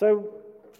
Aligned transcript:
So, 0.00 0.30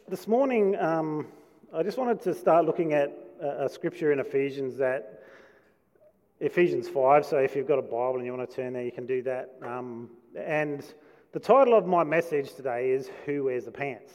this 0.08 0.26
morning, 0.26 0.76
um, 0.76 1.26
I 1.74 1.82
just 1.82 1.98
wanted 1.98 2.22
to 2.22 2.32
start 2.32 2.64
looking 2.64 2.94
at 2.94 3.12
a, 3.38 3.66
a, 3.66 3.68
scripture 3.68 4.12
in 4.12 4.18
Ephesians 4.18 4.78
that 4.78 5.24
Ephesians 6.40 6.88
5. 6.88 7.26
So, 7.26 7.36
if 7.36 7.54
you've 7.54 7.68
got 7.68 7.78
a 7.78 7.82
Bible 7.82 8.14
and 8.16 8.24
you 8.24 8.34
want 8.34 8.48
to 8.48 8.56
turn 8.56 8.72
there, 8.72 8.82
you 8.82 8.90
can 8.90 9.04
do 9.04 9.22
that. 9.24 9.56
Um, 9.60 10.08
and 10.34 10.82
the 11.32 11.38
title 11.38 11.76
of 11.76 11.84
my 11.84 12.02
message 12.02 12.54
today 12.54 12.92
is 12.92 13.10
Who 13.26 13.44
Wears 13.44 13.66
the 13.66 13.70
Pants? 13.70 14.10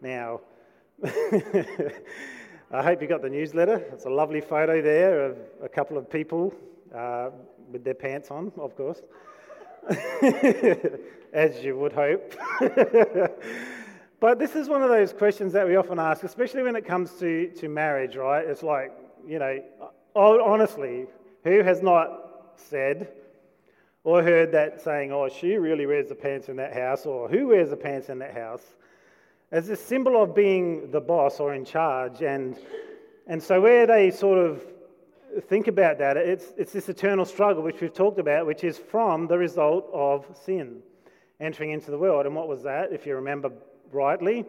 Now, 0.00 0.40
I 1.04 2.82
hope 2.82 3.02
you 3.02 3.06
got 3.06 3.22
the 3.22 3.30
newsletter. 3.30 3.76
It's 3.92 4.06
a 4.06 4.10
lovely 4.10 4.40
photo 4.40 4.82
there 4.82 5.26
of 5.26 5.38
a 5.62 5.68
couple 5.68 5.96
of 5.96 6.10
people 6.10 6.52
uh, 6.92 7.30
with 7.70 7.84
their 7.84 7.94
pants 7.94 8.32
on, 8.32 8.50
of 8.56 8.76
course, 8.76 9.00
as 11.32 11.62
you 11.62 11.78
would 11.78 11.92
hope. 11.92 12.34
But 14.22 14.38
this 14.38 14.54
is 14.54 14.68
one 14.68 14.84
of 14.84 14.88
those 14.88 15.12
questions 15.12 15.52
that 15.54 15.66
we 15.66 15.74
often 15.74 15.98
ask, 15.98 16.22
especially 16.22 16.62
when 16.62 16.76
it 16.76 16.86
comes 16.86 17.10
to, 17.14 17.48
to 17.56 17.68
marriage, 17.68 18.14
right? 18.14 18.46
It's 18.46 18.62
like, 18.62 18.92
you 19.26 19.40
know, 19.40 19.60
honestly, 20.14 21.06
who 21.42 21.64
has 21.64 21.82
not 21.82 22.52
said 22.54 23.08
or 24.04 24.22
heard 24.22 24.52
that 24.52 24.80
saying, 24.80 25.10
oh, 25.10 25.28
she 25.28 25.56
really 25.56 25.86
wears 25.86 26.08
the 26.08 26.14
pants 26.14 26.48
in 26.48 26.54
that 26.54 26.72
house, 26.72 27.04
or 27.04 27.28
who 27.28 27.48
wears 27.48 27.70
the 27.70 27.76
pants 27.76 28.10
in 28.10 28.20
that 28.20 28.32
house, 28.32 28.62
as 29.50 29.70
a 29.70 29.76
symbol 29.76 30.22
of 30.22 30.36
being 30.36 30.92
the 30.92 31.00
boss 31.00 31.40
or 31.40 31.52
in 31.52 31.64
charge. 31.64 32.22
And, 32.22 32.56
and 33.26 33.42
so, 33.42 33.60
where 33.60 33.88
they 33.88 34.12
sort 34.12 34.38
of 34.38 34.62
think 35.48 35.66
about 35.66 35.98
that, 35.98 36.16
it's, 36.16 36.52
it's 36.56 36.72
this 36.72 36.88
eternal 36.88 37.24
struggle 37.24 37.64
which 37.64 37.80
we've 37.80 37.92
talked 37.92 38.20
about, 38.20 38.46
which 38.46 38.62
is 38.62 38.78
from 38.78 39.26
the 39.26 39.36
result 39.36 39.90
of 39.92 40.24
sin 40.44 40.80
entering 41.40 41.72
into 41.72 41.90
the 41.90 41.98
world. 41.98 42.24
And 42.24 42.36
what 42.36 42.46
was 42.46 42.62
that? 42.62 42.92
If 42.92 43.04
you 43.04 43.16
remember 43.16 43.50
rightly. 43.92 44.44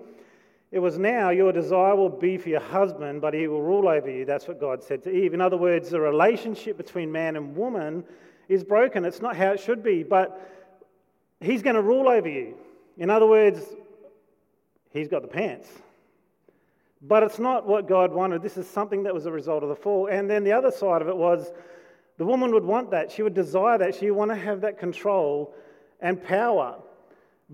It 0.72 0.80
was 0.80 0.98
now 0.98 1.30
your 1.30 1.52
desire 1.52 1.96
will 1.96 2.10
be 2.10 2.38
for 2.38 2.50
your 2.50 2.60
husband, 2.60 3.22
but 3.22 3.34
he 3.34 3.48
will 3.48 3.62
rule 3.62 3.88
over 3.88 4.10
you. 4.10 4.26
That's 4.26 4.48
what 4.48 4.60
God 4.60 4.84
said 4.84 5.04
to 5.04 5.12
Eve. 5.12 5.34
In 5.34 5.42
other 5.42 5.58
words, 5.58 5.90
the 5.92 6.02
relationship 6.02 6.78
between 6.78 7.12
man 7.12 7.36
and 7.36 7.56
woman 7.56 8.04
is 8.50 8.64
broken. 8.64 9.06
It's 9.06 9.22
not 9.22 9.36
how 9.36 9.52
it 9.52 9.60
should 9.60 9.84
be, 9.84 10.02
but 10.02 10.50
he's 11.40 11.62
going 11.62 11.76
to 11.76 11.82
rule 11.82 12.10
over 12.10 12.28
you. 12.28 12.56
In 12.98 13.10
other 13.10 13.28
words, 13.28 13.62
he's 14.92 15.08
got 15.08 15.22
the 15.22 15.28
pants. 15.28 15.68
But 17.02 17.22
it's 17.24 17.38
not 17.38 17.68
what 17.68 17.88
God 17.88 18.14
wanted. 18.14 18.42
This 18.42 18.58
is 18.58 18.68
something 18.68 19.04
that 19.04 19.14
was 19.14 19.26
a 19.26 19.32
result 19.32 19.62
of 19.62 19.70
the 19.70 19.76
fall. 19.76 20.08
And 20.08 20.30
then 20.30 20.44
the 20.44 20.54
other 20.54 20.72
side 20.72 21.02
of 21.02 21.08
it 21.08 21.16
was 21.16 21.52
the 22.18 22.26
woman 22.26 22.52
would 22.54 22.64
want 22.64 22.92
that. 22.92 23.12
She 23.12 23.24
would 23.24 23.34
desire 23.34 23.78
that. 23.78 23.96
She 23.96 24.10
would 24.10 24.18
want 24.18 24.32
to 24.32 24.36
have 24.36 24.62
that 24.62 24.80
control 24.80 25.54
and 26.00 26.24
power. 26.24 26.80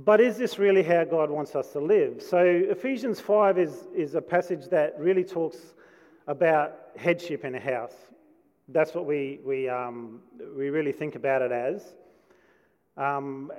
But 0.06 0.22
is 0.22 0.38
this 0.38 0.58
really 0.58 0.82
how 0.82 1.04
God 1.04 1.30
wants 1.30 1.58
us 1.58 1.74
to 1.74 1.80
live? 1.82 2.22
So, 2.22 2.40
Ephesians 2.40 3.20
5 3.20 3.60
is, 3.60 3.86
is 3.94 4.16
a 4.16 4.22
passage 4.22 4.70
that 4.70 4.98
really 4.98 5.26
talks 5.26 5.58
about 6.26 6.74
headship 6.96 7.44
in 7.44 7.54
a 7.54 7.60
house. 7.60 7.96
That's 8.70 8.96
what 8.96 9.06
we, 9.06 9.42
we, 9.44 9.68
um, 9.68 10.22
we 10.56 10.70
really 10.70 10.94
think 10.94 11.16
about 11.16 11.42
it 11.42 11.52
as. 11.52 11.84
Um, 12.96 13.52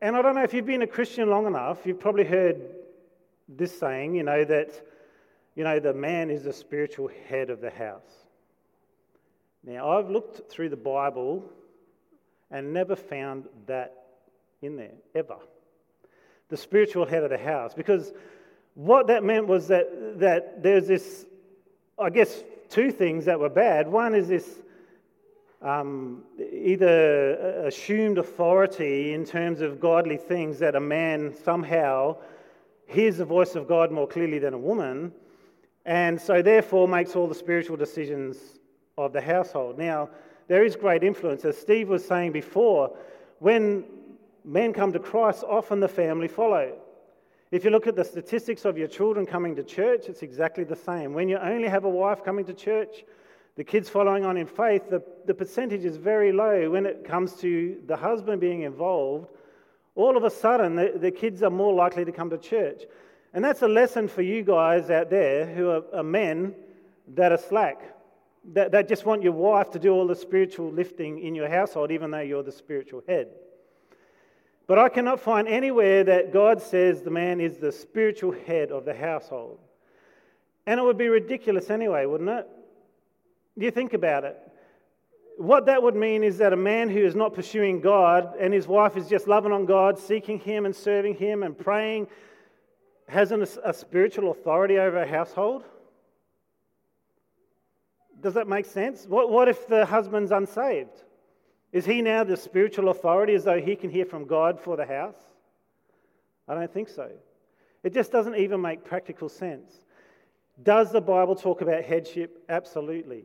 and 0.00 0.14
I 0.14 0.22
don't 0.22 0.36
know 0.36 0.44
if 0.44 0.54
you've 0.54 0.64
been 0.64 0.82
a 0.82 0.86
Christian 0.86 1.28
long 1.28 1.48
enough, 1.48 1.78
you've 1.84 1.98
probably 1.98 2.24
heard 2.24 2.60
this 3.48 3.76
saying, 3.76 4.14
you 4.14 4.22
know, 4.22 4.44
that, 4.44 4.80
you 5.56 5.64
know, 5.64 5.80
the 5.80 5.92
man 5.92 6.30
is 6.30 6.44
the 6.44 6.52
spiritual 6.52 7.10
head 7.28 7.50
of 7.50 7.60
the 7.60 7.70
house. 7.70 8.28
Now, 9.64 9.90
I've 9.90 10.08
looked 10.08 10.48
through 10.52 10.68
the 10.68 10.76
Bible 10.76 11.42
and 12.52 12.72
never 12.72 12.94
found 12.94 13.46
that 13.66 14.04
in 14.62 14.76
there, 14.76 14.92
ever 15.16 15.34
the 16.48 16.56
spiritual 16.56 17.06
head 17.06 17.22
of 17.22 17.30
the 17.30 17.38
house. 17.38 17.74
Because 17.74 18.12
what 18.74 19.06
that 19.06 19.24
meant 19.24 19.46
was 19.46 19.68
that, 19.68 20.18
that 20.18 20.62
there's 20.62 20.86
this, 20.86 21.26
I 21.98 22.10
guess, 22.10 22.42
two 22.68 22.90
things 22.90 23.24
that 23.24 23.38
were 23.38 23.48
bad. 23.48 23.88
One 23.88 24.14
is 24.14 24.28
this 24.28 24.62
um, 25.62 26.22
either 26.38 27.64
assumed 27.66 28.18
authority 28.18 29.14
in 29.14 29.24
terms 29.24 29.60
of 29.60 29.80
godly 29.80 30.18
things 30.18 30.58
that 30.58 30.74
a 30.74 30.80
man 30.80 31.34
somehow 31.44 32.16
hears 32.86 33.16
the 33.16 33.24
voice 33.24 33.54
of 33.54 33.66
God 33.66 33.90
more 33.90 34.06
clearly 34.06 34.38
than 34.38 34.52
a 34.52 34.58
woman, 34.58 35.12
and 35.86 36.20
so 36.20 36.42
therefore 36.42 36.86
makes 36.86 37.16
all 37.16 37.26
the 37.26 37.34
spiritual 37.34 37.76
decisions 37.76 38.58
of 38.98 39.12
the 39.12 39.20
household. 39.20 39.78
Now, 39.78 40.10
there 40.48 40.64
is 40.64 40.76
great 40.76 41.02
influence. 41.02 41.44
As 41.46 41.56
Steve 41.56 41.88
was 41.88 42.04
saying 42.06 42.32
before, 42.32 42.94
when 43.38 43.84
men 44.44 44.72
come 44.72 44.92
to 44.92 44.98
Christ, 44.98 45.42
often 45.42 45.80
the 45.80 45.88
family 45.88 46.28
follow. 46.28 46.76
If 47.50 47.64
you 47.64 47.70
look 47.70 47.86
at 47.86 47.96
the 47.96 48.04
statistics 48.04 48.64
of 48.64 48.76
your 48.76 48.88
children 48.88 49.26
coming 49.26 49.54
to 49.56 49.62
church, 49.62 50.08
it's 50.08 50.22
exactly 50.22 50.64
the 50.64 50.76
same. 50.76 51.14
When 51.14 51.28
you 51.28 51.38
only 51.38 51.68
have 51.68 51.84
a 51.84 51.88
wife 51.88 52.24
coming 52.24 52.44
to 52.46 52.54
church, 52.54 53.04
the 53.56 53.64
kids 53.64 53.88
following 53.88 54.24
on 54.24 54.36
in 54.36 54.46
faith, 54.46 54.90
the, 54.90 55.02
the 55.26 55.34
percentage 55.34 55.84
is 55.84 55.96
very 55.96 56.32
low. 56.32 56.70
When 56.70 56.86
it 56.86 57.04
comes 57.04 57.34
to 57.34 57.80
the 57.86 57.96
husband 57.96 58.40
being 58.40 58.62
involved, 58.62 59.28
all 59.94 60.16
of 60.16 60.24
a 60.24 60.30
sudden 60.30 60.74
the, 60.74 60.94
the 60.96 61.12
kids 61.12 61.42
are 61.42 61.50
more 61.50 61.72
likely 61.72 62.04
to 62.04 62.12
come 62.12 62.30
to 62.30 62.38
church. 62.38 62.82
And 63.32 63.44
that's 63.44 63.62
a 63.62 63.68
lesson 63.68 64.08
for 64.08 64.22
you 64.22 64.42
guys 64.42 64.90
out 64.90 65.10
there 65.10 65.46
who 65.46 65.70
are, 65.70 65.82
are 65.92 66.02
men 66.02 66.54
that 67.14 67.30
are 67.30 67.38
slack, 67.38 67.80
that, 68.52 68.72
that 68.72 68.88
just 68.88 69.06
want 69.06 69.22
your 69.22 69.32
wife 69.32 69.70
to 69.70 69.78
do 69.78 69.92
all 69.92 70.06
the 70.06 70.16
spiritual 70.16 70.72
lifting 70.72 71.20
in 71.20 71.34
your 71.34 71.48
household, 71.48 71.92
even 71.92 72.10
though 72.10 72.20
you're 72.20 72.42
the 72.42 72.52
spiritual 72.52 73.02
head. 73.06 73.28
But 74.66 74.78
I 74.78 74.88
cannot 74.88 75.20
find 75.20 75.46
anywhere 75.46 76.04
that 76.04 76.32
God 76.32 76.60
says 76.62 77.02
the 77.02 77.10
man 77.10 77.40
is 77.40 77.58
the 77.58 77.70
spiritual 77.70 78.32
head 78.32 78.70
of 78.70 78.84
the 78.84 78.94
household. 78.94 79.58
And 80.66 80.80
it 80.80 80.82
would 80.82 80.96
be 80.96 81.08
ridiculous 81.08 81.68
anyway, 81.68 82.06
wouldn't 82.06 82.30
it? 82.30 82.48
You 83.56 83.70
think 83.70 83.92
about 83.92 84.24
it. 84.24 84.38
What 85.36 85.66
that 85.66 85.82
would 85.82 85.96
mean 85.96 86.22
is 86.22 86.38
that 86.38 86.52
a 86.52 86.56
man 86.56 86.88
who 86.88 87.00
is 87.04 87.14
not 87.14 87.34
pursuing 87.34 87.80
God 87.80 88.34
and 88.38 88.54
his 88.54 88.66
wife 88.66 88.96
is 88.96 89.08
just 89.08 89.26
loving 89.28 89.52
on 89.52 89.66
God, 89.66 89.98
seeking 89.98 90.38
Him 90.38 90.64
and 90.64 90.74
serving 90.74 91.16
Him 91.16 91.42
and 91.42 91.58
praying, 91.58 92.06
has 93.08 93.32
an, 93.32 93.44
a 93.64 93.74
spiritual 93.74 94.30
authority 94.30 94.78
over 94.78 94.98
a 94.98 95.06
household? 95.06 95.64
Does 98.20 98.34
that 98.34 98.48
make 98.48 98.64
sense? 98.64 99.06
What, 99.06 99.30
what 99.30 99.48
if 99.48 99.66
the 99.66 99.84
husband's 99.84 100.30
unsaved? 100.30 101.03
Is 101.74 101.84
he 101.84 102.02
now 102.02 102.22
the 102.22 102.36
spiritual 102.36 102.88
authority 102.90 103.34
as 103.34 103.42
though 103.42 103.60
he 103.60 103.74
can 103.74 103.90
hear 103.90 104.04
from 104.04 104.26
God 104.26 104.60
for 104.60 104.76
the 104.76 104.86
house? 104.86 105.18
I 106.46 106.54
don't 106.54 106.72
think 106.72 106.88
so. 106.88 107.10
It 107.82 107.92
just 107.92 108.12
doesn't 108.12 108.36
even 108.36 108.60
make 108.60 108.84
practical 108.84 109.28
sense. 109.28 109.84
Does 110.62 110.92
the 110.92 111.00
Bible 111.00 111.34
talk 111.34 111.62
about 111.62 111.82
headship? 111.82 112.44
Absolutely. 112.48 113.24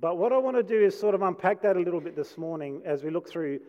But 0.00 0.18
what 0.18 0.32
I 0.32 0.38
want 0.38 0.56
to 0.56 0.64
do 0.64 0.84
is 0.84 0.98
sort 0.98 1.14
of 1.14 1.22
unpack 1.22 1.62
that 1.62 1.76
a 1.76 1.80
little 1.80 2.00
bit 2.00 2.16
this 2.16 2.36
morning 2.36 2.82
as 2.84 3.04
we 3.04 3.10
look 3.10 3.30
through 3.30 3.60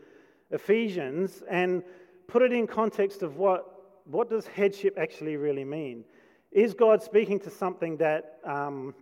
Ephesians 0.49 1.43
and 1.47 1.83
put 2.25 2.41
it 2.41 2.51
in 2.51 2.65
context 2.65 3.21
of 3.21 3.37
what, 3.37 4.01
what 4.05 4.27
does 4.27 4.47
headship 4.47 4.97
actually 4.97 5.37
really 5.37 5.63
mean? 5.63 6.03
Is 6.51 6.73
God 6.73 7.03
speaking 7.03 7.39
to 7.41 7.51
something 7.51 7.95
that, 7.97 8.39
um, 8.43 8.95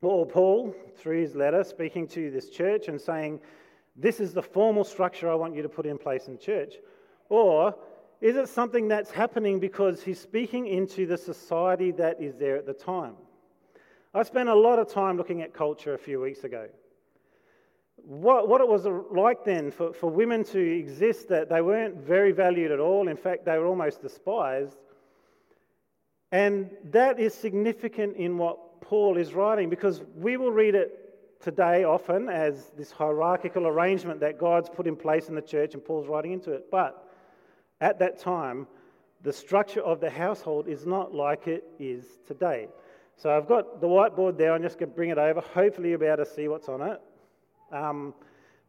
or 0.00 0.26
Paul, 0.26 0.74
through 0.96 1.22
his 1.22 1.36
letter, 1.36 1.62
speaking 1.62 2.08
to 2.08 2.32
this 2.32 2.50
church 2.50 2.88
and 2.88 3.00
saying, 3.00 3.40
this 3.96 4.20
is 4.20 4.32
the 4.32 4.42
formal 4.42 4.84
structure 4.84 5.30
I 5.30 5.34
want 5.34 5.54
you 5.54 5.62
to 5.62 5.68
put 5.68 5.86
in 5.86 5.98
place 5.98 6.28
in 6.28 6.38
church? 6.38 6.74
Or 7.28 7.74
is 8.20 8.36
it 8.36 8.48
something 8.48 8.88
that's 8.88 9.10
happening 9.10 9.58
because 9.58 10.02
he's 10.02 10.20
speaking 10.20 10.66
into 10.66 11.06
the 11.06 11.18
society 11.18 11.90
that 11.92 12.20
is 12.20 12.36
there 12.36 12.56
at 12.56 12.66
the 12.66 12.72
time? 12.72 13.14
I 14.14 14.22
spent 14.22 14.48
a 14.48 14.54
lot 14.54 14.78
of 14.78 14.88
time 14.88 15.16
looking 15.16 15.42
at 15.42 15.52
culture 15.52 15.94
a 15.94 15.98
few 15.98 16.20
weeks 16.20 16.44
ago. 16.44 16.68
What, 17.96 18.48
what 18.48 18.60
it 18.60 18.68
was 18.68 18.86
like 19.10 19.44
then 19.44 19.70
for, 19.70 19.92
for 19.92 20.10
women 20.10 20.44
to 20.44 20.58
exist, 20.58 21.28
that 21.28 21.48
they 21.48 21.62
weren't 21.62 21.96
very 21.96 22.32
valued 22.32 22.70
at 22.70 22.80
all. 22.80 23.08
In 23.08 23.16
fact, 23.16 23.44
they 23.44 23.58
were 23.58 23.66
almost 23.66 24.02
despised. 24.02 24.76
And 26.30 26.70
that 26.84 27.20
is 27.20 27.34
significant 27.34 28.16
in 28.16 28.38
what 28.38 28.80
Paul 28.80 29.16
is 29.16 29.34
writing 29.34 29.68
because 29.70 30.02
we 30.16 30.36
will 30.36 30.50
read 30.50 30.74
it 30.74 31.01
today 31.42 31.84
often 31.84 32.28
as 32.28 32.70
this 32.76 32.90
hierarchical 32.90 33.66
arrangement 33.66 34.20
that 34.20 34.38
God's 34.38 34.70
put 34.70 34.86
in 34.86 34.96
place 34.96 35.28
in 35.28 35.34
the 35.34 35.42
church, 35.42 35.74
and 35.74 35.84
Paul's 35.84 36.06
writing 36.06 36.32
into 36.32 36.52
it. 36.52 36.70
But 36.70 37.08
at 37.80 37.98
that 37.98 38.18
time, 38.18 38.66
the 39.22 39.32
structure 39.32 39.80
of 39.80 40.00
the 40.00 40.08
household 40.08 40.68
is 40.68 40.86
not 40.86 41.12
like 41.12 41.48
it 41.48 41.64
is 41.78 42.06
today. 42.26 42.68
So 43.16 43.36
I've 43.36 43.46
got 43.46 43.80
the 43.80 43.86
whiteboard 43.86 44.38
there. 44.38 44.54
I'm 44.54 44.62
just 44.62 44.78
going 44.78 44.90
to 44.90 44.96
bring 44.96 45.10
it 45.10 45.18
over. 45.18 45.40
Hopefully, 45.40 45.90
you'll 45.90 46.00
be 46.00 46.06
able 46.06 46.24
to 46.24 46.30
see 46.30 46.48
what's 46.48 46.68
on 46.68 46.80
it. 46.80 47.00
Um, 47.72 48.14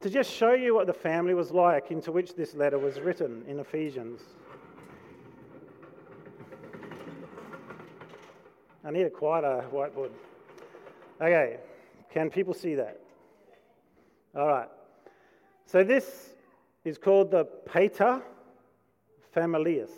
to 0.01 0.09
just 0.09 0.31
show 0.31 0.53
you 0.53 0.75
what 0.75 0.87
the 0.87 0.93
family 0.93 1.33
was 1.33 1.51
like 1.51 1.91
into 1.91 2.11
which 2.11 2.35
this 2.35 2.55
letter 2.55 2.77
was 2.77 2.99
written 2.99 3.43
in 3.47 3.59
Ephesians. 3.59 4.21
I 8.83 8.91
need 8.91 9.03
a 9.03 9.09
quieter 9.09 9.63
whiteboard. 9.71 10.11
Okay, 11.21 11.57
can 12.13 12.29
people 12.29 12.53
see 12.53 12.75
that? 12.75 12.99
All 14.35 14.47
right. 14.47 14.69
So 15.65 15.83
this 15.83 16.29
is 16.85 16.99
called 16.99 17.31
the 17.31 17.45
Pater 17.45 18.21
Familias. 19.35 19.89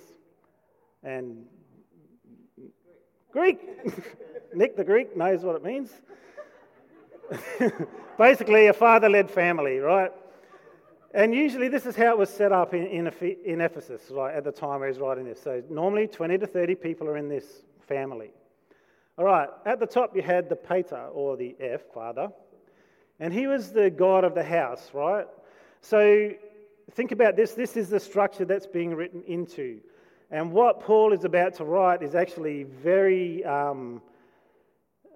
And 1.03 1.45
Greek. 3.31 3.59
Nick 4.56 4.77
the 4.77 4.83
Greek 4.85 5.17
knows 5.17 5.44
what 5.44 5.57
it 5.57 5.63
means. 5.63 5.91
Basically, 8.17 8.67
a 8.67 8.73
father 8.73 9.09
led 9.09 9.29
family, 9.29 9.79
right? 9.79 10.12
And 11.13 11.35
usually, 11.35 11.67
this 11.67 11.85
is 11.85 11.97
how 11.97 12.12
it 12.12 12.17
was 12.17 12.29
set 12.29 12.53
up 12.53 12.73
in, 12.73 12.85
in, 12.88 13.07
in 13.45 13.59
Ephesus, 13.59 14.03
right, 14.09 14.33
at 14.33 14.45
the 14.45 14.51
time 14.53 14.79
where 14.79 14.88
he's 14.88 15.00
writing 15.00 15.25
this. 15.25 15.41
So, 15.41 15.62
normally, 15.69 16.07
20 16.07 16.38
to 16.38 16.47
30 16.47 16.75
people 16.75 17.09
are 17.09 17.17
in 17.17 17.27
this 17.27 17.63
family. 17.88 18.31
All 19.17 19.23
right, 19.25 19.50
at 19.65 19.79
the 19.79 19.85
top, 19.85 20.15
you 20.15 20.21
had 20.21 20.50
the 20.50 20.57
pater, 20.57 21.07
or 21.13 21.38
the 21.38 21.56
F, 21.59 21.81
father, 21.94 22.29
and 23.19 23.33
he 23.33 23.47
was 23.47 23.71
the 23.71 23.89
god 23.89 24.25
of 24.25 24.35
the 24.35 24.44
house, 24.44 24.89
right? 24.94 25.25
So, 25.79 26.31
think 26.91 27.13
about 27.13 27.38
this 27.38 27.53
this 27.53 27.77
is 27.77 27.89
the 27.89 28.00
structure 28.00 28.44
that's 28.44 28.67
being 28.67 28.94
written 28.94 29.23
into. 29.23 29.79
And 30.31 30.51
what 30.51 30.81
Paul 30.81 31.13
is 31.13 31.23
about 31.23 31.53
to 31.56 31.63
write 31.63 32.01
is 32.03 32.13
actually 32.13 32.63
very 32.63 33.45
um, 33.45 34.01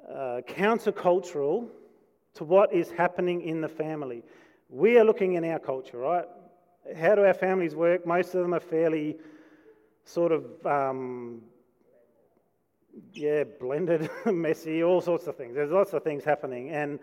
uh, 0.09 0.41
countercultural 0.47 1.67
to 2.35 2.43
what 2.43 2.73
is 2.73 2.91
happening 2.91 3.41
in 3.41 3.59
the 3.59 3.67
family. 3.67 4.23
We 4.69 4.97
are 4.97 5.03
looking 5.03 5.33
in 5.33 5.43
our 5.43 5.59
culture, 5.59 5.97
right? 5.97 6.25
How 6.95 7.15
do 7.15 7.25
our 7.25 7.33
families 7.33 7.75
work? 7.75 8.05
Most 8.05 8.33
of 8.33 8.41
them 8.41 8.53
are 8.53 8.59
fairly 8.59 9.17
sort 10.05 10.31
of, 10.31 10.65
um, 10.65 11.41
yeah, 13.13 13.43
blended, 13.59 14.09
messy, 14.25 14.83
all 14.83 15.01
sorts 15.01 15.27
of 15.27 15.35
things. 15.35 15.55
There's 15.55 15.71
lots 15.71 15.93
of 15.93 16.03
things 16.03 16.23
happening. 16.23 16.69
And, 16.69 16.99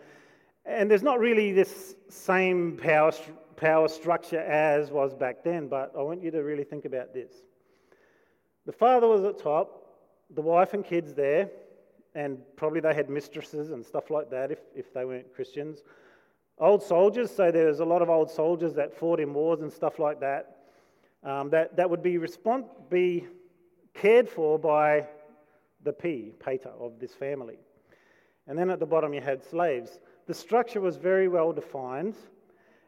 and 0.65 0.91
there's 0.91 1.03
not 1.03 1.21
really 1.21 1.53
this 1.53 1.95
same 2.09 2.77
power, 2.77 3.13
power 3.57 3.89
structure 3.89 4.41
as 4.41 4.91
was 4.91 5.15
back 5.15 5.45
then, 5.45 5.69
but 5.69 5.93
I 5.99 6.03
want 6.03 6.23
you 6.23 6.31
to 6.31 6.43
really 6.43 6.65
think 6.65 6.85
about 6.85 7.15
this. 7.15 7.33
The 8.67 8.73
father 8.73 9.07
was 9.07 9.25
at 9.25 9.39
top, 9.39 9.83
the 10.35 10.43
wife 10.43 10.75
and 10.75 10.85
kids 10.85 11.15
there, 11.15 11.51
and 12.15 12.39
probably 12.57 12.81
they 12.81 12.95
had 12.95 13.09
mistresses 13.09 13.71
and 13.71 13.85
stuff 13.85 14.11
like 14.11 14.31
that 14.31 14.51
if, 14.51 14.59
if 14.75 14.93
they 14.93 15.05
weren't 15.05 15.33
Christians. 15.35 15.83
Old 16.59 16.83
soldiers, 16.83 17.31
so 17.31 17.53
there 17.53 17.67
was 17.67 17.81
a 17.81 17.85
lot 17.85 18.01
of 18.01 18.09
old 18.09 18.31
soldiers 18.31 18.75
that 18.75 18.99
fought 18.99 19.21
in 19.21 19.35
wars 19.35 19.61
and 19.61 19.71
stuff 19.71 19.99
like 19.99 20.21
that, 20.21 20.57
um, 21.23 21.51
that, 21.51 21.77
that 21.77 21.89
would 21.89 22.03
be, 22.03 22.19
respond, 22.19 22.65
be 22.89 23.27
cared 23.95 24.29
for 24.29 24.59
by 24.59 25.07
the 25.83 25.93
P, 25.93 26.33
pater, 26.39 26.71
of 26.81 26.99
this 26.99 27.13
family. 27.13 27.59
And 28.47 28.59
then 28.59 28.71
at 28.71 28.81
the 28.81 28.87
bottom 28.87 29.13
you 29.13 29.21
had 29.21 29.43
slaves. 29.43 29.99
The 30.27 30.35
structure 30.35 30.81
was 30.81 30.97
very 30.97 31.29
well 31.29 31.53
defined. 31.53 32.15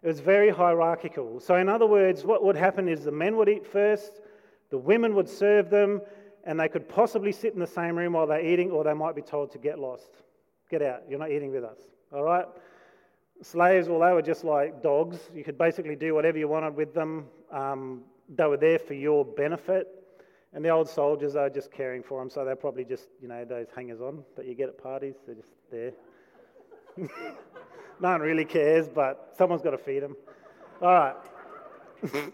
It 0.02 0.06
was 0.06 0.20
very 0.20 0.50
hierarchical. 0.50 1.40
So, 1.40 1.56
in 1.56 1.68
other 1.68 1.86
words, 1.86 2.24
what 2.24 2.44
would 2.44 2.56
happen 2.56 2.88
is 2.88 3.04
the 3.04 3.10
men 3.10 3.36
would 3.36 3.48
eat 3.48 3.66
first, 3.66 4.20
the 4.70 4.78
women 4.78 5.14
would 5.14 5.28
serve 5.28 5.70
them, 5.70 6.00
and 6.44 6.58
they 6.58 6.68
could 6.68 6.88
possibly 6.88 7.32
sit 7.32 7.52
in 7.54 7.60
the 7.60 7.66
same 7.66 7.96
room 7.96 8.12
while 8.12 8.26
they're 8.26 8.44
eating, 8.44 8.70
or 8.70 8.84
they 8.84 8.94
might 8.94 9.16
be 9.16 9.22
told 9.22 9.50
to 9.52 9.58
get 9.58 9.78
lost. 9.78 10.22
Get 10.70 10.82
out, 10.82 11.02
you're 11.08 11.18
not 11.18 11.30
eating 11.30 11.52
with 11.52 11.64
us. 11.64 11.78
All 12.12 12.22
right? 12.22 12.46
Slaves, 13.42 13.88
well, 13.88 14.00
they 14.00 14.12
were 14.12 14.22
just 14.22 14.44
like 14.44 14.82
dogs. 14.82 15.18
You 15.34 15.44
could 15.44 15.58
basically 15.58 15.96
do 15.96 16.14
whatever 16.14 16.38
you 16.38 16.48
wanted 16.48 16.74
with 16.76 16.94
them. 16.94 17.26
Um, 17.50 18.02
they 18.28 18.46
were 18.46 18.56
there 18.56 18.78
for 18.78 18.94
your 18.94 19.24
benefit. 19.24 19.88
And 20.54 20.64
the 20.64 20.70
old 20.70 20.88
soldiers 20.88 21.36
are 21.36 21.50
just 21.50 21.70
caring 21.70 22.02
for 22.02 22.20
them, 22.20 22.30
so 22.30 22.44
they're 22.44 22.56
probably 22.56 22.84
just, 22.84 23.08
you 23.20 23.28
know, 23.28 23.44
those 23.44 23.66
hangers 23.74 24.00
on 24.00 24.24
that 24.36 24.46
you 24.46 24.54
get 24.54 24.68
at 24.68 24.82
parties. 24.82 25.14
They're 25.26 25.34
just 25.34 25.52
there. 25.70 25.92
no 28.00 28.10
one 28.10 28.20
really 28.20 28.44
cares, 28.44 28.88
but 28.88 29.34
someone's 29.36 29.62
got 29.62 29.70
to 29.72 29.78
feed 29.78 30.02
them. 30.02 30.16
All 30.80 30.88
right. 30.88 31.16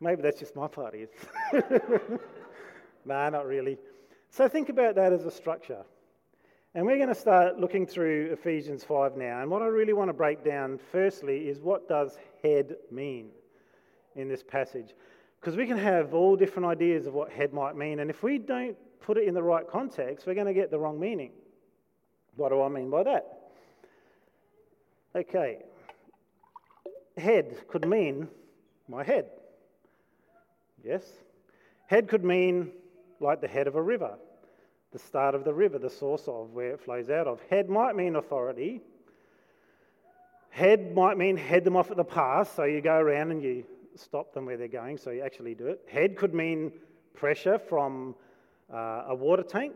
Maybe 0.00 0.22
that's 0.22 0.38
just 0.38 0.56
my 0.56 0.68
parties. 0.68 1.08
nah, 3.04 3.28
not 3.30 3.46
really. 3.46 3.78
So 4.30 4.48
think 4.48 4.68
about 4.68 4.94
that 4.96 5.12
as 5.12 5.24
a 5.24 5.30
structure. 5.30 5.84
And 6.74 6.84
we're 6.84 6.96
going 6.96 7.08
to 7.08 7.14
start 7.14 7.58
looking 7.58 7.86
through 7.86 8.30
Ephesians 8.32 8.84
5 8.84 9.16
now. 9.16 9.40
And 9.40 9.50
what 9.50 9.62
I 9.62 9.66
really 9.66 9.94
want 9.94 10.10
to 10.10 10.12
break 10.12 10.44
down 10.44 10.78
firstly 10.92 11.48
is 11.48 11.60
what 11.60 11.88
does 11.88 12.18
head 12.42 12.76
mean 12.90 13.30
in 14.14 14.28
this 14.28 14.42
passage? 14.42 14.94
Because 15.46 15.56
we 15.56 15.68
can 15.68 15.78
have 15.78 16.12
all 16.12 16.34
different 16.34 16.66
ideas 16.66 17.06
of 17.06 17.14
what 17.14 17.30
head 17.30 17.52
might 17.52 17.76
mean. 17.76 18.00
And 18.00 18.10
if 18.10 18.24
we 18.24 18.36
don't 18.36 18.76
put 18.98 19.16
it 19.16 19.28
in 19.28 19.34
the 19.34 19.44
right 19.44 19.64
context, 19.64 20.26
we're 20.26 20.34
going 20.34 20.48
to 20.48 20.52
get 20.52 20.72
the 20.72 20.78
wrong 20.80 20.98
meaning. 20.98 21.30
What 22.34 22.48
do 22.48 22.60
I 22.62 22.68
mean 22.68 22.90
by 22.90 23.04
that? 23.04 23.52
Okay. 25.14 25.58
Head 27.16 27.58
could 27.68 27.86
mean 27.86 28.26
my 28.88 29.04
head. 29.04 29.26
Yes? 30.82 31.04
Head 31.86 32.08
could 32.08 32.24
mean 32.24 32.72
like 33.20 33.40
the 33.40 33.46
head 33.46 33.68
of 33.68 33.76
a 33.76 33.82
river 33.82 34.16
the 34.92 34.98
start 34.98 35.36
of 35.36 35.44
the 35.44 35.54
river, 35.54 35.78
the 35.78 35.90
source 35.90 36.26
of 36.26 36.54
where 36.54 36.72
it 36.72 36.80
flows 36.80 37.08
out 37.08 37.28
of. 37.28 37.40
Head 37.50 37.70
might 37.70 37.94
mean 37.94 38.16
authority. 38.16 38.80
Head 40.50 40.92
might 40.92 41.16
mean 41.16 41.36
head 41.36 41.62
them 41.62 41.76
off 41.76 41.92
at 41.92 41.96
the 41.96 42.04
pass, 42.04 42.50
so 42.50 42.64
you 42.64 42.80
go 42.80 42.96
around 42.96 43.30
and 43.30 43.40
you 43.40 43.64
stop 43.96 44.32
them 44.32 44.46
where 44.46 44.56
they're 44.56 44.68
going, 44.68 44.98
so 44.98 45.10
you 45.10 45.22
actually 45.22 45.54
do 45.54 45.66
it. 45.66 45.80
Head 45.88 46.16
could 46.16 46.34
mean 46.34 46.72
pressure 47.14 47.58
from 47.58 48.14
uh, 48.72 49.04
a 49.08 49.14
water 49.14 49.42
tank. 49.42 49.74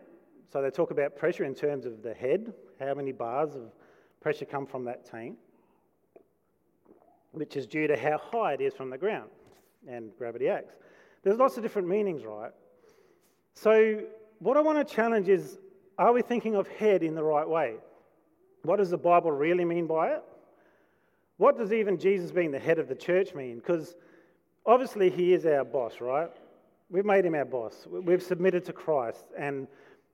So 0.53 0.61
they 0.61 0.71
talk 0.71 0.91
about 0.91 1.17
pressure 1.17 1.45
in 1.45 1.55
terms 1.55 1.87
of 1.87 2.03
the 2.03 2.13
head, 2.13 2.53
how 2.81 2.95
many 2.95 3.13
bars 3.13 3.55
of 3.55 3.73
pressure 4.21 4.45
come 4.45 4.67
from 4.67 4.85
that 4.85 5.05
tank, 5.05 5.37
which 7.33 7.57
is 7.57 7.67
due 7.67 7.87
to 7.87 7.97
how 7.97 8.19
high 8.19 8.55
it 8.55 8.61
is 8.61 8.75
from 8.75 8.91
the 8.91 8.99
ground, 8.99 9.31
and 9.89 10.11
gravity 10.19 10.49
acts. 10.49 10.75
There's 11.23 11.37
lots 11.37 11.57
of 11.57 11.63
different 11.63 11.89
meanings, 11.89 12.25
right? 12.25 12.53
So 13.55 14.03
what 14.39 14.57
I 14.57 14.61
want 14.61 14.87
to 14.87 14.95
challenge 14.95 15.29
is 15.29 15.59
are 15.99 16.13
we 16.13 16.23
thinking 16.23 16.57
of 16.57 16.67
head 16.67 17.03
in 17.03 17.15
the 17.15 17.23
right 17.23 17.49
way? 17.49 17.75
What 18.63 18.77
does 18.77 18.91
the 18.91 18.99
Bible 18.99 19.31
really 19.31 19.65
mean 19.65 19.87
by 19.87 20.09
it? 20.09 20.23
What 21.37 21.57
does 21.57 21.73
even 21.73 21.99
Jesus 21.99 22.31
being 22.31 22.51
the 22.51 22.59
head 22.59 22.79
of 22.79 22.89
the 22.89 22.95
church 22.95 23.35
mean? 23.35 23.57
Because 23.57 23.95
obviously 24.67 25.11
he 25.11 25.33
is 25.33 25.47
our 25.47 25.65
boss, 25.65 26.01
right? 26.01 26.31
We've 26.91 27.05
made 27.05 27.25
him 27.25 27.35
our 27.35 27.45
boss. 27.45 27.87
We've 27.89 28.23
submitted 28.23 28.65
to 28.67 28.73
Christ. 28.73 29.25
And, 29.39 29.69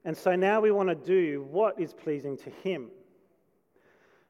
and 0.04 0.16
so 0.16 0.36
now 0.36 0.60
we 0.60 0.70
want 0.70 0.88
to 0.88 0.94
do 0.94 1.46
what 1.50 1.80
is 1.80 1.94
pleasing 1.94 2.36
to 2.38 2.50
him. 2.50 2.90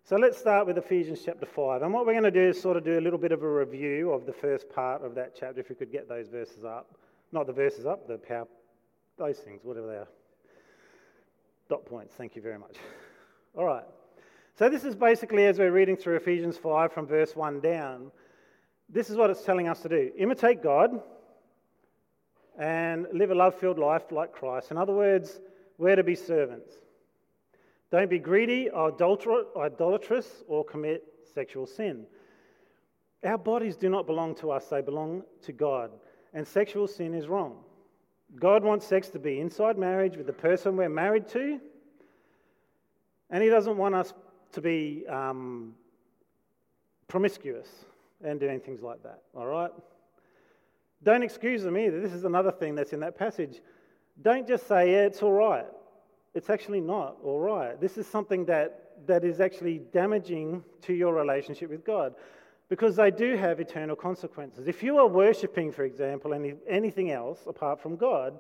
So 0.04 0.14
let's 0.14 0.38
start 0.38 0.68
with 0.68 0.78
Ephesians 0.78 1.22
chapter 1.24 1.46
5. 1.46 1.82
And 1.82 1.92
what 1.92 2.06
we're 2.06 2.12
going 2.12 2.22
to 2.22 2.30
do 2.30 2.50
is 2.50 2.60
sort 2.60 2.76
of 2.76 2.84
do 2.84 2.96
a 2.96 3.00
little 3.00 3.18
bit 3.18 3.32
of 3.32 3.42
a 3.42 3.50
review 3.50 4.12
of 4.12 4.24
the 4.24 4.32
first 4.32 4.70
part 4.70 5.02
of 5.02 5.16
that 5.16 5.34
chapter, 5.36 5.60
if 5.60 5.68
we 5.68 5.74
could 5.74 5.90
get 5.90 6.08
those 6.08 6.28
verses 6.28 6.64
up. 6.64 6.94
Not 7.32 7.48
the 7.48 7.52
verses 7.52 7.86
up, 7.86 8.06
the 8.06 8.16
power, 8.16 8.46
those 9.18 9.38
things, 9.38 9.62
whatever 9.64 9.88
they 9.88 9.96
are. 9.96 10.08
Dot 11.68 11.84
points, 11.84 12.14
thank 12.14 12.36
you 12.36 12.42
very 12.42 12.58
much. 12.58 12.76
All 13.56 13.64
right. 13.64 13.82
So, 14.54 14.68
this 14.68 14.84
is 14.84 14.94
basically 14.94 15.46
as 15.46 15.58
we're 15.58 15.72
reading 15.72 15.96
through 15.96 16.16
Ephesians 16.16 16.56
5 16.56 16.92
from 16.92 17.06
verse 17.06 17.34
1 17.34 17.60
down, 17.60 18.12
this 18.88 19.10
is 19.10 19.16
what 19.16 19.30
it's 19.30 19.42
telling 19.42 19.68
us 19.68 19.80
to 19.80 19.88
do 19.88 20.12
imitate 20.16 20.62
God 20.62 21.00
and 22.58 23.06
live 23.12 23.30
a 23.30 23.34
love 23.34 23.54
filled 23.54 23.78
life 23.78 24.10
like 24.10 24.32
Christ. 24.32 24.70
In 24.70 24.78
other 24.78 24.92
words, 24.92 25.40
we're 25.78 25.96
to 25.96 26.04
be 26.04 26.14
servants. 26.14 26.72
Don't 27.90 28.08
be 28.08 28.18
greedy, 28.18 28.70
idolatrous, 28.70 30.42
or 30.48 30.64
commit 30.64 31.04
sexual 31.34 31.66
sin. 31.66 32.06
Our 33.24 33.38
bodies 33.38 33.76
do 33.76 33.88
not 33.88 34.06
belong 34.06 34.34
to 34.36 34.50
us, 34.50 34.66
they 34.66 34.80
belong 34.80 35.22
to 35.42 35.52
God. 35.52 35.90
And 36.32 36.46
sexual 36.46 36.86
sin 36.86 37.14
is 37.14 37.28
wrong. 37.28 37.58
God 38.34 38.64
wants 38.64 38.86
sex 38.86 39.08
to 39.10 39.18
be 39.18 39.40
inside 39.40 39.78
marriage 39.78 40.16
with 40.16 40.26
the 40.26 40.32
person 40.32 40.76
we're 40.76 40.88
married 40.88 41.28
to, 41.28 41.60
and 43.30 43.42
He 43.42 43.48
doesn't 43.48 43.76
want 43.76 43.94
us 43.94 44.12
to 44.52 44.60
be 44.60 45.04
um, 45.08 45.74
promiscuous 47.08 47.68
and 48.24 48.40
doing 48.40 48.60
things 48.60 48.82
like 48.82 49.02
that, 49.02 49.22
all 49.34 49.46
right? 49.46 49.70
Don't 51.02 51.22
excuse 51.22 51.62
them 51.62 51.76
either. 51.76 52.00
This 52.00 52.12
is 52.12 52.24
another 52.24 52.50
thing 52.50 52.74
that's 52.74 52.92
in 52.92 53.00
that 53.00 53.18
passage. 53.18 53.60
Don't 54.22 54.46
just 54.46 54.66
say, 54.66 54.92
yeah, 54.92 55.06
it's 55.06 55.22
all 55.22 55.32
right. 55.32 55.66
It's 56.34 56.50
actually 56.50 56.80
not 56.80 57.16
all 57.22 57.40
right. 57.40 57.80
This 57.80 57.98
is 57.98 58.06
something 58.06 58.44
that, 58.46 58.92
that 59.06 59.24
is 59.24 59.40
actually 59.40 59.82
damaging 59.92 60.64
to 60.82 60.94
your 60.94 61.14
relationship 61.14 61.70
with 61.70 61.84
God 61.84 62.14
because 62.68 62.96
they 62.96 63.10
do 63.10 63.36
have 63.36 63.60
eternal 63.60 63.96
consequences. 63.96 64.66
If 64.66 64.82
you 64.82 64.98
are 64.98 65.06
worshipping, 65.06 65.70
for 65.72 65.84
example, 65.84 66.34
any, 66.34 66.54
anything 66.68 67.10
else 67.10 67.40
apart 67.46 67.80
from 67.80 67.96
God, 67.96 68.38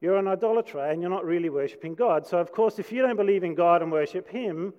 you're 0.00 0.16
an 0.16 0.28
idolater 0.28 0.78
and 0.78 1.00
you're 1.00 1.10
not 1.10 1.24
really 1.24 1.50
worshipping 1.50 1.94
God. 1.94 2.26
So, 2.26 2.38
of 2.38 2.52
course, 2.52 2.78
if 2.78 2.92
you 2.92 3.02
don't 3.02 3.16
believe 3.16 3.44
in 3.44 3.54
God 3.54 3.82
and 3.82 3.92
worship 3.92 4.28
Him, 4.28 4.72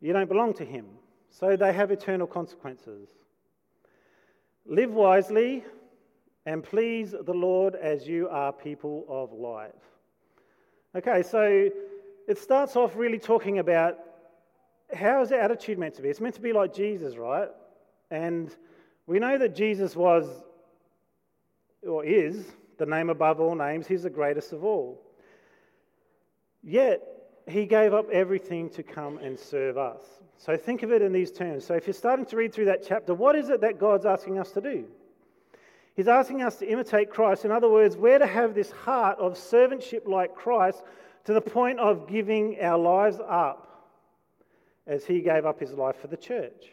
you 0.00 0.12
don't 0.12 0.28
belong 0.28 0.54
to 0.54 0.64
Him. 0.64 0.86
So 1.30 1.56
they 1.56 1.72
have 1.72 1.90
eternal 1.90 2.26
consequences. 2.26 3.10
Live 4.70 4.92
wisely 4.92 5.64
and 6.44 6.62
please 6.62 7.14
the 7.24 7.32
Lord 7.32 7.74
as 7.74 8.06
you 8.06 8.28
are 8.28 8.52
people 8.52 9.06
of 9.08 9.32
light. 9.32 9.72
Okay, 10.94 11.22
so 11.22 11.70
it 12.28 12.36
starts 12.36 12.76
off 12.76 12.94
really 12.94 13.18
talking 13.18 13.60
about 13.60 13.96
how 14.94 15.22
is 15.22 15.30
the 15.30 15.40
attitude 15.40 15.78
meant 15.78 15.94
to 15.94 16.02
be? 16.02 16.10
It's 16.10 16.20
meant 16.20 16.34
to 16.34 16.42
be 16.42 16.52
like 16.52 16.74
Jesus, 16.74 17.16
right? 17.16 17.48
And 18.10 18.54
we 19.06 19.18
know 19.18 19.38
that 19.38 19.54
Jesus 19.54 19.96
was, 19.96 20.26
or 21.82 22.04
is, 22.04 22.44
the 22.76 22.84
name 22.84 23.08
above 23.08 23.40
all 23.40 23.54
names. 23.54 23.86
He's 23.86 24.02
the 24.02 24.10
greatest 24.10 24.52
of 24.52 24.64
all. 24.64 25.00
Yet, 26.62 27.00
he 27.50 27.66
gave 27.66 27.94
up 27.94 28.08
everything 28.10 28.70
to 28.70 28.82
come 28.82 29.18
and 29.18 29.38
serve 29.38 29.78
us. 29.78 30.02
So 30.36 30.56
think 30.56 30.82
of 30.82 30.92
it 30.92 31.02
in 31.02 31.12
these 31.12 31.32
terms. 31.32 31.64
So 31.64 31.74
if 31.74 31.86
you're 31.86 31.94
starting 31.94 32.26
to 32.26 32.36
read 32.36 32.52
through 32.52 32.66
that 32.66 32.86
chapter, 32.86 33.14
what 33.14 33.34
is 33.34 33.48
it 33.48 33.60
that 33.62 33.78
God's 33.78 34.06
asking 34.06 34.38
us 34.38 34.52
to 34.52 34.60
do? 34.60 34.84
He's 35.96 36.06
asking 36.08 36.42
us 36.42 36.56
to 36.56 36.70
imitate 36.70 37.10
Christ. 37.10 37.44
In 37.44 37.50
other 37.50 37.68
words, 37.68 37.96
we're 37.96 38.20
to 38.20 38.26
have 38.26 38.54
this 38.54 38.70
heart 38.70 39.18
of 39.18 39.34
servantship 39.34 40.06
like 40.06 40.34
Christ 40.34 40.84
to 41.24 41.32
the 41.32 41.40
point 41.40 41.80
of 41.80 42.06
giving 42.06 42.60
our 42.60 42.78
lives 42.78 43.18
up 43.28 43.90
as 44.86 45.04
he 45.04 45.20
gave 45.20 45.44
up 45.44 45.58
his 45.58 45.72
life 45.72 45.96
for 45.96 46.06
the 46.06 46.16
church. 46.16 46.70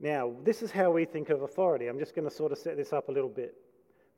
Now, 0.00 0.34
this 0.44 0.62
is 0.62 0.70
how 0.70 0.90
we 0.90 1.06
think 1.06 1.30
of 1.30 1.42
authority. 1.42 1.86
I'm 1.86 1.98
just 1.98 2.14
going 2.14 2.28
to 2.28 2.34
sort 2.34 2.52
of 2.52 2.58
set 2.58 2.76
this 2.76 2.92
up 2.92 3.08
a 3.08 3.12
little 3.12 3.30
bit. 3.30 3.54